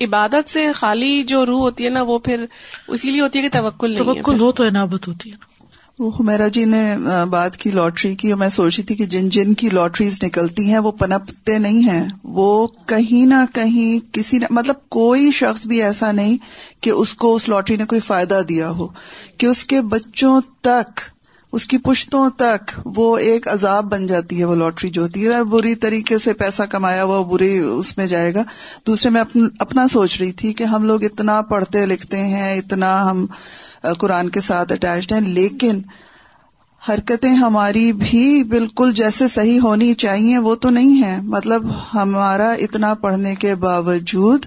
عبادت 0.00 0.52
سے 0.52 0.72
خالی 0.72 1.22
جو 1.22 1.46
روح 1.46 1.60
ہوتی 1.60 1.84
ہے 1.84 1.90
نا، 1.90 2.02
وہ 2.02 2.18
پھر 2.18 2.44
اسی 2.88 3.10
لیے 3.10 3.20
ہوتی 3.20 3.38
ہے 3.38 3.48
کہ 3.48 3.60
توکل 3.60 3.94
توکل 3.98 4.40
ہو 4.40 4.52
تو 4.52 4.64
انابت 4.64 5.08
ہوتی 5.08 5.32
ہے۔ 5.32 5.53
وہ 5.98 6.10
حمیرا 6.20 6.48
جی 6.48 6.64
نے 6.64 6.96
بات 7.30 7.56
کی 7.56 7.70
لاٹری 7.70 8.14
کی، 8.14 8.30
اور 8.30 8.38
میں 8.38 8.48
سوچی 8.48 8.82
تھی 8.82 8.94
کہ 8.94 9.04
جن 9.06 9.28
جن 9.28 9.54
کی 9.54 9.68
لاٹریز 9.70 10.18
نکلتی 10.22 10.70
ہیں، 10.70 10.78
وہ 10.78 10.92
پنپتے 10.92 11.58
نہیں 11.58 11.82
ہیں۔ 11.88 12.08
وہ 12.24 12.66
کہیں 12.66 13.26
نہ 13.26 13.44
کہیں 13.54 14.14
کسی 14.14 14.38
نہ 14.38 14.44
مطلب 14.50 14.74
کوئی 14.88 15.30
شخص 15.30 15.66
بھی 15.66 15.82
ایسا 15.82 16.12
نہیں 16.12 16.36
کہ 16.82 16.90
اس 16.90 17.14
کو 17.14 17.34
اس 17.34 17.48
لاٹری 17.48 17.76
نے 17.76 17.84
کوئی 17.84 18.00
فائدہ 18.00 18.40
دیا 18.48 18.70
ہو۔ 18.70 18.86
کہ 19.38 19.46
اس 19.46 19.64
کے 19.64 19.80
بچوں 19.80 20.40
تک 20.60 21.00
اس 21.54 21.66
کی 21.66 21.78
پشتوں 21.78 22.30
تک 22.30 22.80
وہ 22.84 23.18
ایک 23.18 23.48
عذاب 23.48 23.90
بن 23.90 24.06
جاتی 24.06 24.38
ہے، 24.38 24.44
وہ 24.44 24.54
لاٹری 24.54 24.90
جو 24.90 25.02
ہوتی 25.02 25.28
ہے۔ 25.28 25.42
بری 25.42 25.74
طریقے 25.74 26.18
سے 26.18 26.32
پیسہ 26.32 26.62
کمایا 26.62 27.04
وہ 27.04 27.24
بری 27.24 27.58
اس 27.58 27.96
میں 27.96 28.06
جائے 28.06 28.34
گا۔ 28.34 28.42
دوسرے 28.86 29.10
میں 29.10 29.22
اپنا 29.58 29.86
سوچ 29.88 30.20
رہی 30.20 30.32
تھی 30.32 30.52
کہ 30.52 30.64
ہم 30.64 30.84
لوگ 30.84 31.04
اتنا 31.04 31.40
پڑھتے 31.40 31.86
لکھتے 31.86 32.16
ہیں، 32.16 32.58
اتنا 32.58 33.10
ہم 33.10 33.26
قرآن 33.98 34.28
کے 34.28 34.40
ساتھ 34.40 34.72
اٹیچڈ 34.72 35.12
ہیں، 35.12 35.20
لیکن 35.20 35.80
حرکتیں 36.88 37.34
ہماری 37.34 37.92
بھی 37.92 38.44
بالکل 38.44 38.92
جیسے 38.92 39.28
صحیح 39.28 39.60
ہونی 39.64 39.94
چاہیے، 39.94 40.38
وہ 40.38 40.54
تو 40.54 40.70
نہیں 40.70 41.02
ہے 41.02 41.20
مطلب 41.22 41.62
ہمارا 41.94 42.50
اتنا 42.52 42.94
پڑھنے 42.94 43.34
کے 43.34 43.54
باوجود 43.54 44.46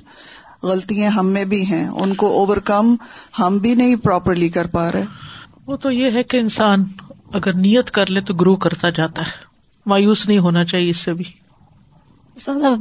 غلطیاں 0.64 1.12
ہم 1.12 1.28
میں 1.28 1.46
بھی 1.46 1.66
ہیں۔ 1.66 1.88
ان 1.88 2.14
کو 2.14 2.28
اوور 2.40 2.58
کم 2.58 2.96
ہم 3.40 3.58
بھی 3.58 3.76
نہیں 3.76 3.96
پراپرلی 3.96 4.50
کر 4.50 4.68
پا 4.68 4.92
رہے۔ 4.92 5.27
وہ 5.68 5.78
تو 5.78 5.92
یہ 5.92 6.12
ہے 6.12 6.24
کہ 6.24 6.38
انسان 6.38 6.84
اگر 7.34 7.54
نیت 7.54 7.92
کر 7.92 8.10
لے 8.10 8.22
تو 8.22 8.34
گرو 8.34 8.56
کرتا 8.56 8.90
جاتا 8.90 9.22
ہے۔ 9.22 9.32
مایوس 9.86 10.28
نہیں 10.28 10.38
ہونا 10.38 10.66
چاہیے 10.66 10.90
اس 10.90 10.98
سے 10.98 11.14
بھی۔ 11.14 11.26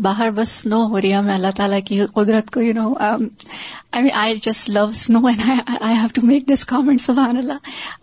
باہر 0.03 0.31
بس 0.31 0.49
سنو 0.49 0.83
ہو 0.83 1.01
رہی 1.01 1.13
ہے۔ 1.13 1.21
میں 1.21 1.35
اللہ 1.35 1.47
تعالیٰ 1.57 1.79
کی 1.85 2.07
قدرت 2.07 2.51
کو 2.51 2.61
you 2.61 2.75
know 2.75 2.95
I 3.93 4.11
I 4.11 4.39
just 4.43 4.71
love 4.71 4.93
سنو 4.93 5.27
and 5.27 5.61
I 5.81 5.95
have 5.97 6.07
to 6.15 6.27
make 6.27 6.49
this 6.49 6.65
comment 6.65 7.01
سبحان 7.01 7.37
اللہ۔ 7.37 7.53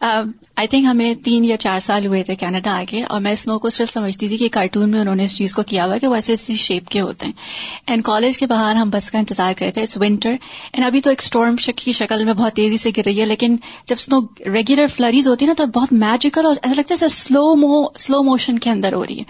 um, 0.05 0.31
آئی 0.57 0.67
تھنک 0.67 0.85
ہمیں 0.85 1.13
تین 1.23 1.45
یا 1.45 1.55
چار 1.57 1.79
سال 1.79 2.05
ہوئے 2.05 2.21
تھے 2.23 2.35
کینیڈا 2.35 2.71
آ 2.71 2.83
کے 2.89 3.03
اور 3.03 3.21
میں 3.21 3.31
اسنو 3.31 3.57
کو 3.59 3.69
صرف 3.69 3.91
سمجھتی 3.91 4.27
تھی 4.27 4.37
کہ 4.37 4.49
کارٹون 4.51 4.89
میں 4.89 4.99
انہوں 4.99 5.15
نے 5.15 5.23
اس 5.25 5.35
چیز 5.37 5.53
کو 5.53 5.63
کیا 5.63 5.85
ہوا 5.85 5.97
کہ 5.97 6.07
وہ 6.07 6.15
ایسے 6.15 6.31
ایسی 6.31 6.55
شیپ 6.55 6.89
کے 6.89 7.01
ہوتے 7.01 7.25
ہیں۔ 7.25 7.33
اینڈ 7.87 8.03
کالج 8.03 8.37
کے 8.37 8.47
باہر 8.47 8.75
ہم 8.75 8.89
بس 8.89 9.09
کا 9.11 9.17
انتظار 9.17 9.53
کرتے 9.57 9.81
اٹس 9.81 9.97
ونٹر 9.97 10.29
اینڈ 10.29 10.85
ابھی 10.85 11.01
تو 11.01 11.09
ایک 11.09 11.21
اسٹورم 11.21 11.55
کی 11.75 11.91
شکل 11.91 12.23
میں 12.25 12.33
بہت 12.33 12.53
تیزی 12.53 12.77
سے 12.77 12.89
گر 12.97 13.01
رہی 13.05 13.21
ہے، 13.21 13.25
لیکن 13.25 13.55
جب 13.85 13.95
اسنو 13.99 14.19
ریگولر 14.53 14.87
فلریز 14.87 15.27
ہوتی 15.27 15.45
ہے 15.45 15.47
نا 15.47 15.53
تو 15.57 15.65
بہت 15.79 15.93
میجیکل 15.93 16.45
اور 16.45 16.55
ایسا 16.63 16.75
لگتا 16.75 16.95
ہے 17.01 17.07
سلو 17.07 17.87
سلو 17.97 18.23
موشن 18.23 18.59
کے 18.59 18.69
اندر 18.69 18.93
ہو 18.93 19.05
رہی 19.05 19.17
ہے۔ 19.19 19.23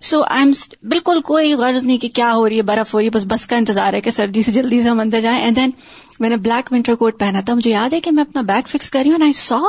سو 0.00 0.22
آئی 0.22 0.38
ایم 0.38 0.52
بالکل 0.88 1.20
کوئی 1.24 1.54
غرض 1.54 1.84
نہیں 1.84 1.98
کہ 1.98 2.08
کیا 2.14 2.32
ہو 2.34 2.48
رہی 2.48 2.56
ہے، 2.56 2.62
برف 2.62 2.94
ہو 2.94 2.98
رہی 2.98 3.06
ہے، 3.06 3.10
بس 3.10 3.24
بس 3.28 3.46
کا 3.46 3.56
انتظار 3.56 3.92
ہے 3.92 4.00
کہ 4.00 4.10
سردی 4.10 4.42
سے 4.42 4.50
جلدی 4.52 4.82
سے 4.82 4.88
ہم 4.88 5.00
اندر 5.00 5.20
جائیں۔ 5.20 5.40
اینڈ 5.40 5.56
دین 5.56 5.70
میں 6.20 6.30
نے 6.30 6.36
بلیک 6.36 6.72
ونٹر 6.72 6.94
کوٹ 6.94 7.18
پہنا 7.20 7.40
تھا، 7.40 7.54
مجھے 7.54 7.70
یاد 7.70 7.92
ہے 7.92 8.00
کہ 8.00 8.10
میں 8.10 8.24
اپنا 8.24 8.42
بیگ 8.42 8.68
فکس 8.68 8.90
کر 8.90 9.02
رہی 9.02 9.10
ہوں 9.10 9.22
آئی 9.22 9.32
سو 9.32 9.68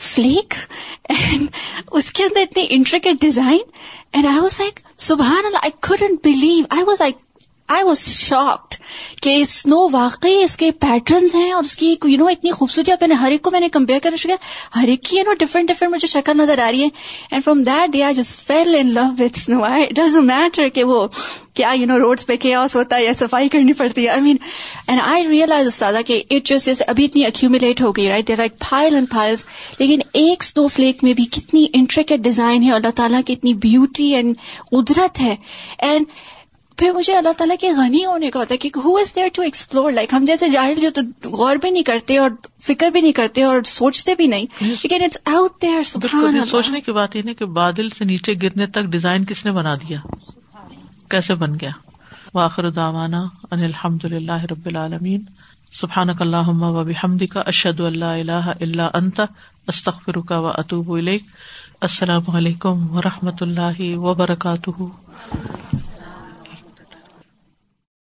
فلیک 0.00 0.54
اینڈ 1.08 1.48
اس 1.92 2.12
کے 2.12 2.24
اندر 2.24 2.40
اتنی 2.40 2.66
intricate 2.70 3.20
design 3.20 3.58
and 4.12 4.26
I 4.26 4.38
was 4.38 4.60
like 4.60 4.80
سبحان 4.98 5.54
I 5.62 5.70
couldn't 5.80 6.24
believe 6.24 6.64
I 6.70 6.82
was 6.82 7.00
like 7.00 7.16
I 7.70 7.84
was 7.84 7.98
shocked 7.98 8.74
کہ 9.22 9.36
اسنو 9.40 9.88
واقعی 9.92 10.42
اس 10.42 10.56
کے 10.56 10.70
پیٹرنس 10.70 11.34
ہیں 11.34 11.52
اور 11.52 11.64
اس 11.64 11.76
کی 11.76 11.86
یو 11.86 12.08
you 12.08 12.18
نو 12.18 12.24
know, 12.24 12.36
اتنی 12.38 12.50
خوبصورتی 12.50 12.92
میں 13.00 13.08
نے 13.08 13.14
ہر 13.14 13.30
ایک 13.30 13.42
کو 13.42 13.50
میں 13.50 13.60
نے 13.60 13.68
کمپیئر 13.68 13.98
کر 13.98 14.16
چکا 14.16 14.34
ہر 14.80 14.88
ایک 14.88 15.02
کی 15.02 15.16
یو 15.16 15.22
نو 15.26 15.34
ڈفرنٹ 15.34 15.68
ڈفرنٹ 15.68 15.92
مجھے 15.92 16.06
شکل 16.06 16.36
نظر 16.36 16.58
آ 16.58 16.70
رہی 16.70 16.82
ہے۔ 16.82 16.88
And 17.30 17.44
from 17.44 17.62
that 17.62 17.92
day 17.92 18.02
I 18.02 18.14
just 18.14 18.46
fell 18.46 18.74
in 18.74 18.94
love 18.94 19.02
with 19.18 19.38
snow 19.38 19.62
I 19.64 19.86
does 19.86 20.16
matter 20.16 20.68
کہ 20.68 20.84
وہ 20.84 21.06
کیا 21.54 21.72
یو 21.74 21.86
نو 21.86 21.98
روڈس 21.98 22.26
پہ 22.26 22.36
کیاس 22.36 22.76
ہوتا 22.76 22.96
ہے 22.96 23.04
یا 23.04 23.12
صفائی 23.18 23.48
کرنی 23.48 23.72
پڑتی 23.72 24.04
ہے۔ 24.04 24.08
آئی 24.08 24.20
مین 24.20 24.36
اینڈ 24.86 25.00
آئی 25.04 25.28
ریئلائز 25.28 25.66
استادا 25.66 26.00
کہ 26.00 26.22
اٹ 26.30 26.46
جسٹ 26.46 26.82
ابھی 26.86 27.04
اتنی 27.04 27.24
اکیومولیٹ 27.26 27.82
ہو 27.82 27.92
گئی 27.92 28.08
right 28.08 28.28
there 28.28 28.36
like 28.36 28.52
pile 28.70 28.94
and 28.94 29.10
piles 29.10 29.44
لیکن 29.78 30.00
ایک 30.12 30.42
اسنو 30.42 30.66
فلیک 30.66 31.04
میں 31.04 31.12
بھی 31.12 31.24
کتنی 31.24 31.66
انٹریکٹ 31.74 32.24
ڈیزائن 32.24 32.62
ہے۔ 32.62 32.72
اللہ 32.72 32.90
تعالیٰ 32.96 33.20
کی 33.26 33.32
اتنی 33.32 33.54
بیوٹی 33.54 34.14
اینڈ 34.14 34.36
قدرت 34.70 35.20
ہے۔ 35.20 35.36
اینڈ 35.78 36.06
پھر 36.80 36.92
مجھے 36.92 37.16
اللہ 37.16 37.32
تعالیٰ 37.38 37.56
کے 37.60 37.70
غنی 37.72 38.04
ہونے 38.06 38.30
کا 38.30 38.38
ہوتا 38.40 38.54
ہے 38.54 38.58
کہ 38.58 38.70
who 38.84 38.96
is 38.96 39.14
there 39.16 39.28
to 39.34 39.42
explore 39.42 39.92
like 39.92 40.14
ہم 40.14 40.24
جیسے 40.24 40.48
جاہل 40.48 40.80
جو 40.80 40.90
تو 40.94 41.02
غور 41.30 41.56
بھی 41.56 41.70
نہیں 41.70 41.82
کرتے 41.82 42.16
اور 42.18 42.30
فکر 42.66 42.90
بھی 42.90 43.00
نہیں 43.00 43.12
کرتے 43.12 43.42
اور 43.42 43.62
سوچتے 43.66 44.14
بھی 44.14 44.26
نہیں 44.26 44.46
لیکن 44.60 45.04
اٹس 45.04 45.18
آؤٹ 45.26 45.62
دیئر 45.62 45.82
سوچنے 46.50 46.80
کی 46.80 46.92
بات 46.92 47.16
یہ 47.16 47.22
نہیں 47.22 47.34
کہ 47.34 47.44
بادل 47.58 47.88
سے 47.88 48.04
نیچے 48.04 48.34
گرنے 48.42 48.66
تک 48.66 48.84
ڈیزائن 48.92 49.24
کس 49.24 49.44
نے 49.46 49.52
بنا 49.52 49.74
دیا؟ 49.74 49.98
کیسے 51.10 51.34
بن 51.34 51.54
گیا؟ 51.54 51.70
واخر 52.34 52.70
داوانا 52.70 53.22
ان 53.50 53.62
الحمد 53.62 54.04
للہ 54.04 54.40
رب 54.50 54.66
العالمین. 54.66 55.24
سبحان 55.72 56.10
اللہ 56.18 56.48
و 56.48 56.84
بحمد 56.84 57.22
کا 57.32 57.40
اشد 57.46 57.80
اللہ 57.80 58.04
اللہ 58.04 58.50
اللہ 58.60 58.88
انت 58.94 59.20
استخر 59.68 60.20
کا 60.20 60.38
و 60.38 60.46
اطوب 60.46 60.90
السلام 60.92 62.34
علیکم 62.36 62.90
و 62.90 63.02
رحمۃ 63.02 63.40
اللہ 63.40 63.82
وبرکاتہ. 63.98 64.82